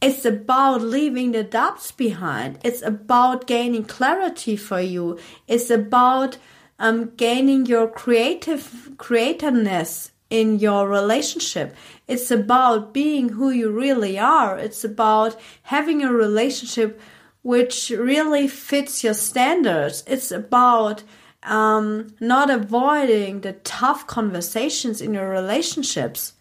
It's 0.00 0.24
about 0.24 0.82
leaving 0.82 1.32
the 1.32 1.42
doubts 1.42 1.90
behind. 1.90 2.58
It's 2.62 2.82
about 2.82 3.46
gaining 3.46 3.84
clarity 3.84 4.56
for 4.56 4.80
you. 4.80 5.18
It's 5.48 5.70
about 5.70 6.38
um, 6.78 7.12
gaining 7.16 7.66
your 7.66 7.88
creative 7.88 8.92
creativeness 8.96 10.12
in 10.30 10.58
your 10.58 10.88
relationship. 10.88 11.74
It's 12.06 12.30
about 12.30 12.92
being 12.92 13.30
who 13.30 13.50
you 13.50 13.70
really 13.70 14.18
are. 14.18 14.58
It's 14.58 14.84
about 14.84 15.36
having 15.62 16.02
a 16.02 16.12
relationship 16.12 17.00
which 17.42 17.90
really 17.90 18.46
fits 18.46 19.02
your 19.02 19.14
standards. 19.14 20.04
It's 20.06 20.30
about 20.30 21.02
um, 21.42 22.14
not 22.20 22.50
avoiding 22.50 23.40
the 23.40 23.52
tough 23.52 24.06
conversations 24.06 25.00
in 25.00 25.14
your 25.14 25.28
relationships. 25.28 26.34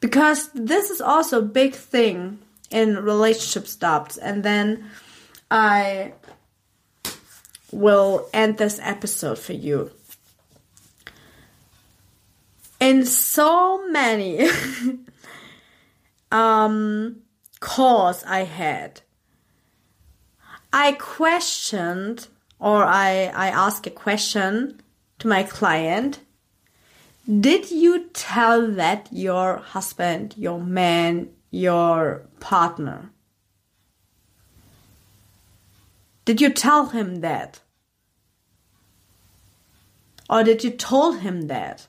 Because 0.00 0.50
this 0.52 0.90
is 0.90 1.00
also 1.00 1.38
a 1.38 1.42
big 1.42 1.74
thing 1.74 2.38
in 2.70 2.96
relationship 2.96 3.66
stops. 3.66 4.16
And 4.16 4.42
then 4.44 4.84
I 5.50 6.12
will 7.72 8.28
end 8.32 8.58
this 8.58 8.78
episode 8.82 9.38
for 9.38 9.54
you. 9.54 9.90
In 12.80 13.04
so 13.04 13.88
many 13.88 14.48
um, 16.32 17.16
calls 17.58 18.22
I 18.22 18.44
had, 18.44 19.00
I 20.72 20.92
questioned 20.92 22.28
or 22.58 22.84
I, 22.84 23.30
I 23.34 23.48
asked 23.48 23.86
a 23.86 23.90
question 23.90 24.80
to 25.18 25.28
my 25.28 25.42
client. 25.42 26.20
Did 27.28 27.70
you 27.70 28.08
tell 28.12 28.70
that 28.72 29.08
your 29.12 29.58
husband, 29.58 30.34
your 30.36 30.60
man, 30.60 31.30
your 31.50 32.22
partner? 32.40 33.10
Did 36.24 36.40
you 36.40 36.50
tell 36.50 36.86
him 36.86 37.16
that? 37.16 37.60
Or 40.28 40.44
did 40.44 40.62
you 40.62 40.70
told 40.70 41.20
him 41.20 41.48
that? 41.48 41.86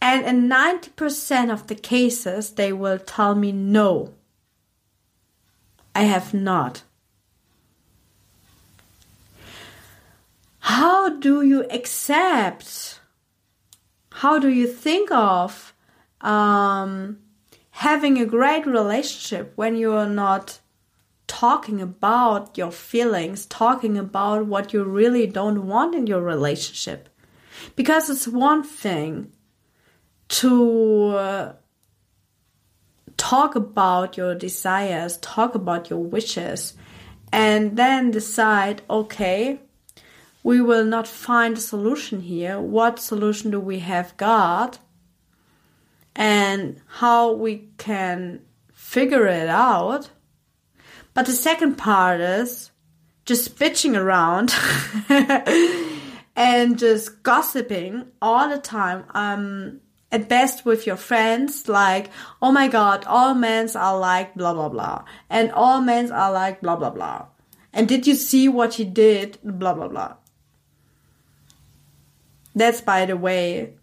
And 0.00 0.24
in 0.24 0.48
90% 0.48 1.52
of 1.52 1.66
the 1.66 1.74
cases, 1.74 2.52
they 2.52 2.72
will 2.72 2.98
tell 2.98 3.34
me 3.34 3.52
no. 3.52 4.14
I 5.94 6.04
have 6.04 6.32
not. 6.32 6.84
How 10.70 11.08
do 11.08 11.42
you 11.42 11.64
accept? 11.68 13.00
How 14.12 14.38
do 14.38 14.48
you 14.48 14.68
think 14.68 15.10
of 15.10 15.74
um, 16.20 17.18
having 17.70 18.18
a 18.18 18.24
great 18.24 18.66
relationship 18.66 19.52
when 19.56 19.74
you 19.74 19.92
are 19.94 20.08
not 20.08 20.60
talking 21.26 21.80
about 21.80 22.56
your 22.56 22.70
feelings, 22.70 23.46
talking 23.46 23.98
about 23.98 24.46
what 24.46 24.72
you 24.72 24.84
really 24.84 25.26
don't 25.26 25.66
want 25.66 25.96
in 25.96 26.06
your 26.06 26.22
relationship? 26.22 27.08
Because 27.74 28.08
it's 28.08 28.28
one 28.28 28.62
thing 28.62 29.32
to 30.40 31.08
uh, 31.16 31.52
talk 33.16 33.56
about 33.56 34.16
your 34.16 34.36
desires, 34.36 35.16
talk 35.16 35.56
about 35.56 35.90
your 35.90 35.98
wishes, 35.98 36.74
and 37.32 37.76
then 37.76 38.12
decide, 38.12 38.82
okay, 38.88 39.58
we 40.42 40.60
will 40.60 40.84
not 40.84 41.06
find 41.06 41.56
a 41.56 41.60
solution 41.60 42.20
here. 42.20 42.60
What 42.60 42.98
solution 42.98 43.50
do 43.50 43.60
we 43.60 43.80
have 43.80 44.16
got? 44.16 44.78
And 46.16 46.80
how 46.86 47.32
we 47.32 47.68
can 47.78 48.40
figure 48.72 49.26
it 49.26 49.48
out. 49.48 50.10
But 51.14 51.26
the 51.26 51.32
second 51.32 51.76
part 51.76 52.20
is 52.20 52.70
just 53.24 53.56
bitching 53.58 53.96
around 53.96 54.54
and 56.36 56.78
just 56.78 57.22
gossiping 57.22 58.06
all 58.22 58.48
the 58.48 58.58
time. 58.58 59.04
Um, 59.10 59.80
at 60.12 60.28
best 60.28 60.64
with 60.64 60.86
your 60.86 60.96
friends, 60.96 61.68
like, 61.68 62.10
oh 62.42 62.50
my 62.50 62.66
god, 62.66 63.04
all 63.06 63.34
men 63.34 63.68
are 63.76 63.98
like 63.98 64.34
blah 64.34 64.52
blah 64.52 64.68
blah. 64.68 65.04
And 65.28 65.52
all 65.52 65.80
men 65.80 66.10
are 66.10 66.32
like 66.32 66.60
blah 66.60 66.76
blah 66.76 66.90
blah. 66.90 67.26
And 67.72 67.88
did 67.88 68.06
you 68.06 68.16
see 68.16 68.48
what 68.48 68.74
he 68.74 68.84
did? 68.84 69.38
Blah 69.44 69.74
blah 69.74 69.88
blah. 69.88 70.14
That's, 72.54 72.80
by 72.80 73.06
the 73.06 73.16
way, 73.16 73.74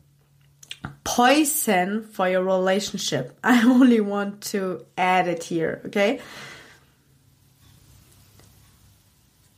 poison 1.04 2.04
for 2.04 2.28
your 2.30 2.44
relationship. 2.44 3.38
I 3.44 3.64
only 3.64 4.02
want 4.02 4.42
to 4.54 4.86
add 4.98 5.28
it 5.28 5.44
here, 5.44 5.82
okay? 5.86 6.20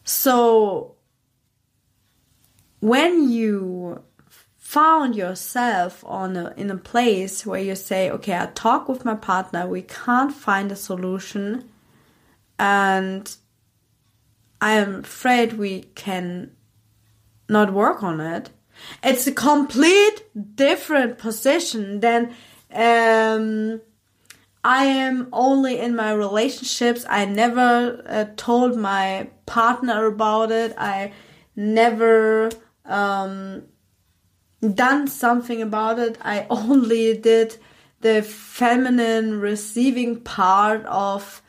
So, 0.04 0.96
when 2.80 3.30
you 3.30 4.04
found 4.58 5.16
yourself 5.16 6.04
on 6.06 6.38
a, 6.38 6.54
in 6.56 6.70
a 6.70 6.78
place 6.78 7.46
where 7.46 7.60
you 7.60 7.76
say, 7.76 8.10
okay, 8.12 8.38
I 8.38 8.48
talk 8.54 8.88
with 8.88 9.04
my 9.04 9.16
partner, 9.16 9.68
we 9.68 9.82
can't 9.82 10.34
find 10.34 10.72
a 10.72 10.76
solution, 10.76 11.70
and 12.58 13.36
I 14.62 14.74
am 14.74 14.98
afraid 14.98 15.54
we 15.54 15.84
can 15.96 16.52
not 17.48 17.74
work 17.74 18.04
on 18.04 18.20
it 18.22 18.52
it's 19.04 19.28
a 19.28 19.32
complete 19.32 20.24
different 20.56 21.18
position 21.18 22.00
than 22.00 22.34
um, 22.74 23.82
I 24.64 24.86
am 24.86 25.30
only 25.32 25.80
in 25.80 25.96
my 25.96 26.12
relationships. 26.12 27.06
I 27.10 27.26
never 27.26 28.04
uh, 28.06 28.26
told 28.36 28.76
my 28.76 29.30
partner 29.46 30.06
about 30.06 30.52
it. 30.52 30.76
I 30.78 31.14
never 31.56 32.50
um, 32.86 33.64
done 34.62 35.08
something 35.08 35.62
about 35.62 36.00
it. 36.00 36.18
I 36.22 36.46
only 36.50 37.18
did 37.18 37.58
the 38.02 38.22
feminine 38.22 39.40
receiving 39.40 40.22
part 40.22 40.86
of 40.86 41.42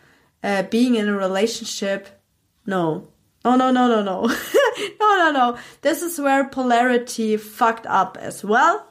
uh, 0.43 0.63
being 0.65 0.95
in 0.95 1.09
a 1.09 1.17
relationship. 1.17 2.23
No, 2.67 3.09
Oh 3.45 3.57
no 3.57 3.71
no 3.71 3.89
no 3.89 4.03
no. 4.03 4.27
no 5.01 5.17
no 5.19 5.33
no. 5.33 5.59
This 5.81 6.03
is 6.03 6.21
where 6.21 6.45
polarity 6.45 7.37
fucked 7.37 7.87
up 7.87 8.17
as 8.21 8.45
well. 8.45 8.87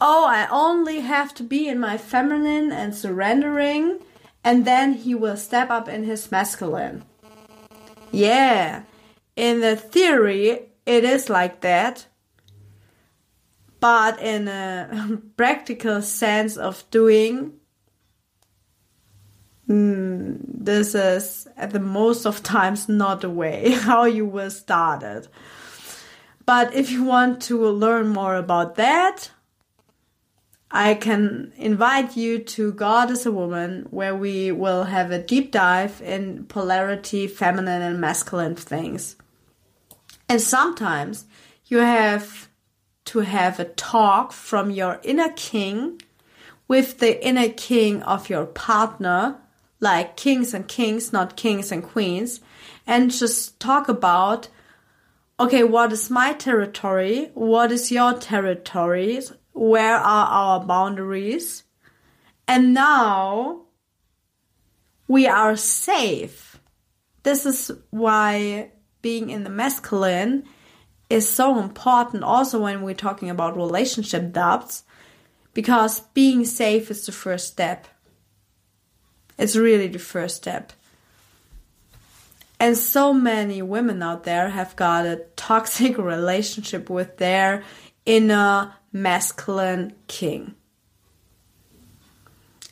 Oh, 0.00 0.26
I 0.26 0.46
only 0.50 1.00
have 1.00 1.34
to 1.34 1.42
be 1.42 1.68
in 1.68 1.80
my 1.80 1.96
feminine 1.96 2.70
and 2.70 2.94
surrendering, 2.94 3.98
and 4.44 4.64
then 4.64 4.92
he 4.92 5.14
will 5.14 5.36
step 5.36 5.70
up 5.70 5.88
in 5.88 6.04
his 6.04 6.30
masculine. 6.30 7.02
Yeah, 8.12 8.82
in 9.36 9.60
the 9.60 9.74
theory, 9.74 10.68
it 10.84 11.04
is 11.04 11.28
like 11.30 11.62
that. 11.62 12.06
But 13.80 14.20
in 14.20 14.48
a 14.48 15.20
practical 15.36 16.02
sense 16.02 16.56
of 16.56 16.84
doing, 16.90 17.54
Mm, 19.68 20.38
this 20.46 20.94
is 20.94 21.48
at 21.56 21.70
the 21.70 21.80
most 21.80 22.24
of 22.24 22.42
times 22.42 22.88
not 22.88 23.20
the 23.20 23.30
way 23.30 23.70
how 23.80 24.04
you 24.04 24.24
will 24.24 24.50
start 24.50 25.02
it. 25.02 25.28
But 26.44 26.74
if 26.74 26.90
you 26.90 27.02
want 27.02 27.42
to 27.42 27.66
learn 27.66 28.08
more 28.08 28.36
about 28.36 28.76
that, 28.76 29.30
I 30.70 30.94
can 30.94 31.52
invite 31.56 32.16
you 32.16 32.38
to 32.38 32.72
God 32.72 33.10
as 33.10 33.26
a 33.26 33.32
Woman, 33.32 33.86
where 33.90 34.14
we 34.14 34.52
will 34.52 34.84
have 34.84 35.10
a 35.10 35.22
deep 35.22 35.50
dive 35.50 36.00
in 36.02 36.44
polarity, 36.44 37.26
feminine 37.26 37.82
and 37.82 38.00
masculine 38.00 38.54
things. 38.54 39.16
And 40.28 40.40
sometimes 40.40 41.26
you 41.66 41.78
have 41.78 42.48
to 43.06 43.20
have 43.20 43.58
a 43.58 43.64
talk 43.64 44.32
from 44.32 44.70
your 44.70 45.00
inner 45.02 45.30
king 45.30 46.02
with 46.68 46.98
the 46.98 47.24
inner 47.24 47.48
king 47.48 48.02
of 48.02 48.28
your 48.28 48.46
partner 48.46 49.38
like 49.80 50.16
kings 50.16 50.54
and 50.54 50.66
kings, 50.66 51.12
not 51.12 51.36
kings 51.36 51.70
and 51.70 51.82
queens, 51.82 52.40
and 52.86 53.10
just 53.10 53.58
talk 53.60 53.88
about 53.88 54.48
okay, 55.38 55.62
what 55.62 55.92
is 55.92 56.08
my 56.10 56.32
territory? 56.32 57.30
What 57.34 57.70
is 57.70 57.92
your 57.92 58.14
territory? 58.14 59.20
Where 59.52 59.96
are 59.96 60.26
our 60.26 60.64
boundaries? 60.64 61.64
And 62.48 62.72
now 62.72 63.66
we 65.08 65.26
are 65.26 65.56
safe. 65.56 66.58
This 67.22 67.44
is 67.44 67.70
why 67.90 68.70
being 69.02 69.30
in 69.30 69.44
the 69.44 69.50
masculine 69.50 70.44
is 71.10 71.28
so 71.28 71.58
important 71.58 72.24
also 72.24 72.62
when 72.62 72.82
we're 72.82 72.94
talking 72.94 73.30
about 73.30 73.56
relationship 73.56 74.32
doubts 74.32 74.84
because 75.54 76.00
being 76.12 76.44
safe 76.44 76.90
is 76.90 77.06
the 77.06 77.12
first 77.12 77.48
step. 77.48 77.86
It's 79.38 79.56
really 79.56 79.88
the 79.88 79.98
first 79.98 80.36
step. 80.36 80.72
And 82.58 82.76
so 82.76 83.12
many 83.12 83.60
women 83.60 84.02
out 84.02 84.24
there 84.24 84.48
have 84.48 84.76
got 84.76 85.04
a 85.04 85.24
toxic 85.36 85.98
relationship 85.98 86.88
with 86.88 87.18
their 87.18 87.62
inner 88.06 88.74
masculine 88.92 89.92
king. 90.06 90.54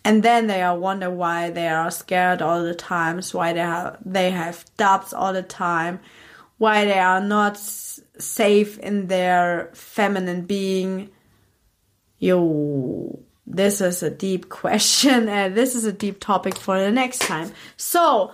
And 0.06 0.22
then 0.22 0.46
they 0.46 0.60
are 0.62 0.78
wonder 0.78 1.10
why 1.10 1.50
they 1.50 1.68
are 1.68 1.90
scared 1.90 2.42
all 2.42 2.62
the 2.62 2.74
times, 2.74 3.32
why 3.32 3.54
they 3.54 3.60
have, 3.60 3.96
they 4.04 4.30
have 4.30 4.64
doubts 4.76 5.14
all 5.14 5.32
the 5.32 5.42
time, 5.42 6.00
why 6.58 6.84
they 6.84 6.98
are 6.98 7.22
not 7.22 7.56
safe 7.56 8.78
in 8.78 9.06
their 9.06 9.70
feminine 9.72 10.42
being. 10.42 11.10
Yo, 12.18 13.18
this 13.46 13.80
is 13.80 14.02
a 14.02 14.10
deep 14.10 14.48
question 14.48 15.28
and 15.28 15.54
this 15.54 15.74
is 15.74 15.84
a 15.84 15.92
deep 15.92 16.20
topic 16.20 16.56
for 16.56 16.78
the 16.78 16.90
next 16.90 17.20
time. 17.20 17.52
So, 17.76 18.32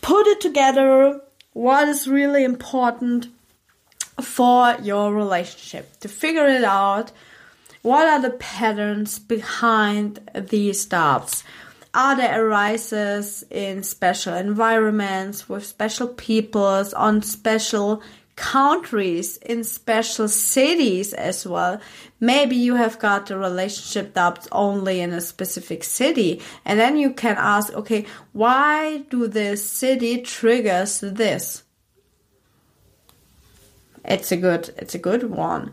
put 0.00 0.26
it 0.26 0.40
together. 0.40 1.20
What 1.52 1.88
is 1.88 2.06
really 2.06 2.44
important 2.44 3.28
for 4.20 4.76
your 4.82 5.12
relationship 5.12 5.98
to 6.00 6.08
figure 6.08 6.46
it 6.46 6.64
out? 6.64 7.12
What 7.82 8.06
are 8.08 8.20
the 8.20 8.30
patterns 8.30 9.18
behind 9.18 10.20
these 10.34 10.84
doubts? 10.86 11.44
Are 11.94 12.16
there 12.16 12.46
arises 12.46 13.44
in 13.50 13.82
special 13.82 14.34
environments 14.34 15.48
with 15.48 15.64
special 15.64 16.08
peoples 16.08 16.92
on 16.92 17.22
special 17.22 18.02
countries 18.38 19.36
in 19.38 19.64
special 19.64 20.28
cities 20.28 21.12
as 21.12 21.44
well. 21.44 21.80
Maybe 22.20 22.54
you 22.54 22.76
have 22.76 23.00
got 23.00 23.32
a 23.32 23.36
relationship 23.36 24.14
doubts 24.14 24.46
only 24.52 25.00
in 25.00 25.12
a 25.12 25.20
specific 25.20 25.82
city. 25.82 26.40
And 26.64 26.78
then 26.78 26.96
you 26.96 27.12
can 27.12 27.34
ask, 27.36 27.72
okay, 27.74 28.06
why 28.32 28.98
do 29.10 29.26
this 29.26 29.68
city 29.68 30.22
triggers 30.22 31.00
this? 31.00 31.64
It's 34.04 34.30
a 34.30 34.36
good, 34.36 34.72
it's 34.78 34.94
a 34.94 35.00
good 35.00 35.24
one. 35.30 35.72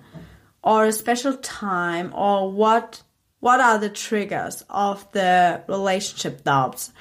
Or 0.63 0.85
a 0.85 0.91
special 0.91 1.37
time 1.37 2.11
or 2.15 2.51
what, 2.51 3.03
what 3.41 3.59
are 3.61 3.77
the 3.77 3.89
triggers 3.89 4.65
of 4.71 5.09
the 5.11 5.61
relationship 5.67 6.43
doubts? 6.43 6.91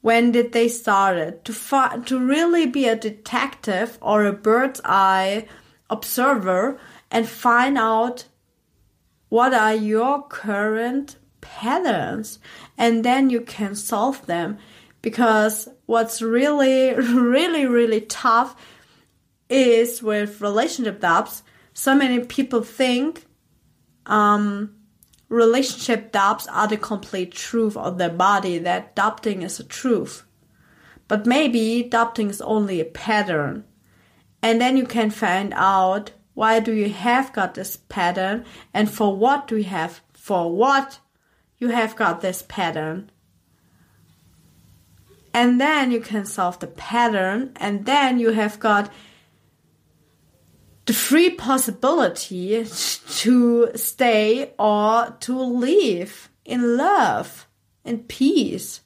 When 0.00 0.32
did 0.32 0.52
they 0.52 0.68
started 0.68 1.44
to 1.44 1.52
fi- 1.52 1.98
to 1.98 2.18
really 2.18 2.66
be 2.66 2.88
a 2.88 2.96
detective 2.96 3.98
or 4.00 4.24
a 4.24 4.32
bird's 4.32 4.80
eye 4.84 5.46
observer 5.88 6.78
and 7.10 7.28
find 7.28 7.76
out 7.76 8.24
what 9.28 9.52
are 9.52 9.74
your 9.74 10.26
current 10.28 11.16
patterns 11.40 12.38
and 12.78 13.04
then 13.04 13.30
you 13.30 13.40
can 13.40 13.74
solve 13.74 14.24
them. 14.26 14.58
Because 15.02 15.68
what's 15.86 16.20
really 16.20 16.94
really 16.94 17.66
really 17.66 18.02
tough 18.02 18.54
is 19.48 20.02
with 20.02 20.40
relationship 20.40 21.00
doubts 21.00 21.42
so 21.72 21.94
many 21.94 22.20
people 22.20 22.62
think 22.62 23.24
um, 24.06 24.74
relationship 25.30 26.12
doubts 26.12 26.46
are 26.48 26.68
the 26.68 26.76
complete 26.76 27.32
truth 27.32 27.76
of 27.76 27.96
their 27.96 28.10
body, 28.10 28.58
that 28.58 28.94
doubting 28.94 29.40
is 29.40 29.58
a 29.58 29.64
truth. 29.64 30.24
But 31.08 31.24
maybe 31.24 31.82
doubting 31.82 32.28
is 32.28 32.42
only 32.42 32.80
a 32.80 32.84
pattern. 32.84 33.64
And 34.42 34.60
then 34.60 34.76
you 34.76 34.84
can 34.84 35.10
find 35.10 35.54
out 35.56 36.12
why 36.34 36.60
do 36.60 36.72
you 36.72 36.90
have 36.90 37.32
got 37.32 37.54
this 37.54 37.76
pattern 37.76 38.44
and 38.74 38.90
for 38.90 39.16
what 39.16 39.46
do 39.46 39.56
you 39.56 39.64
have, 39.64 40.00
for 40.12 40.54
what 40.54 40.98
you 41.58 41.68
have 41.68 41.96
got 41.96 42.20
this 42.20 42.42
pattern. 42.48 43.10
And 45.32 45.60
then 45.60 45.92
you 45.92 46.00
can 46.00 46.26
solve 46.26 46.58
the 46.58 46.66
pattern 46.66 47.52
and 47.56 47.86
then 47.86 48.18
you 48.18 48.30
have 48.30 48.58
got 48.58 48.90
the 50.86 50.92
free 50.92 51.30
possibility 51.30 52.64
to 53.18 53.70
stay 53.74 54.52
or 54.58 55.16
to 55.20 55.38
leave 55.38 56.30
in 56.44 56.76
love 56.76 57.46
and 57.84 58.08
peace. 58.08 58.80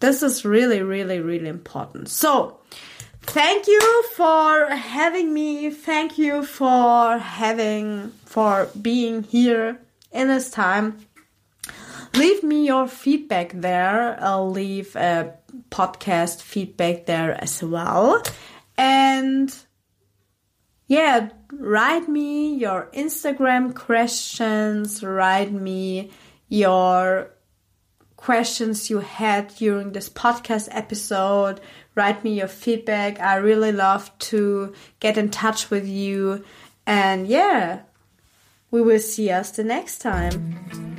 This 0.00 0.22
is 0.22 0.44
really, 0.44 0.82
really, 0.82 1.20
really 1.20 1.48
important. 1.48 2.08
So, 2.08 2.58
thank 3.22 3.68
you 3.68 4.02
for 4.16 4.66
having 4.66 5.32
me. 5.32 5.70
Thank 5.70 6.18
you 6.18 6.44
for 6.44 7.18
having, 7.18 8.10
for 8.24 8.68
being 8.80 9.22
here 9.22 9.80
in 10.10 10.28
this 10.28 10.50
time. 10.50 11.06
Leave 12.14 12.42
me 12.42 12.66
your 12.66 12.88
feedback 12.88 13.52
there. 13.54 14.18
I'll 14.20 14.50
leave 14.50 14.96
a 14.96 15.34
podcast 15.70 16.42
feedback 16.42 17.06
there 17.06 17.40
as 17.40 17.62
well. 17.62 18.22
And 18.76 19.54
yeah, 20.92 21.30
write 21.50 22.06
me 22.06 22.54
your 22.54 22.90
Instagram 22.92 23.74
questions, 23.74 25.02
write 25.02 25.50
me 25.50 26.10
your 26.50 27.30
questions 28.16 28.90
you 28.90 28.98
had 28.98 29.48
during 29.56 29.92
this 29.92 30.10
podcast 30.10 30.68
episode, 30.70 31.62
write 31.94 32.22
me 32.22 32.34
your 32.34 32.46
feedback. 32.46 33.18
I 33.20 33.36
really 33.36 33.72
love 33.72 34.10
to 34.32 34.74
get 35.00 35.16
in 35.16 35.30
touch 35.30 35.70
with 35.70 35.88
you. 35.88 36.44
And 36.86 37.26
yeah, 37.26 37.84
we 38.70 38.82
will 38.82 38.98
see 39.00 39.30
us 39.30 39.50
the 39.52 39.64
next 39.64 40.00
time. 40.00 40.91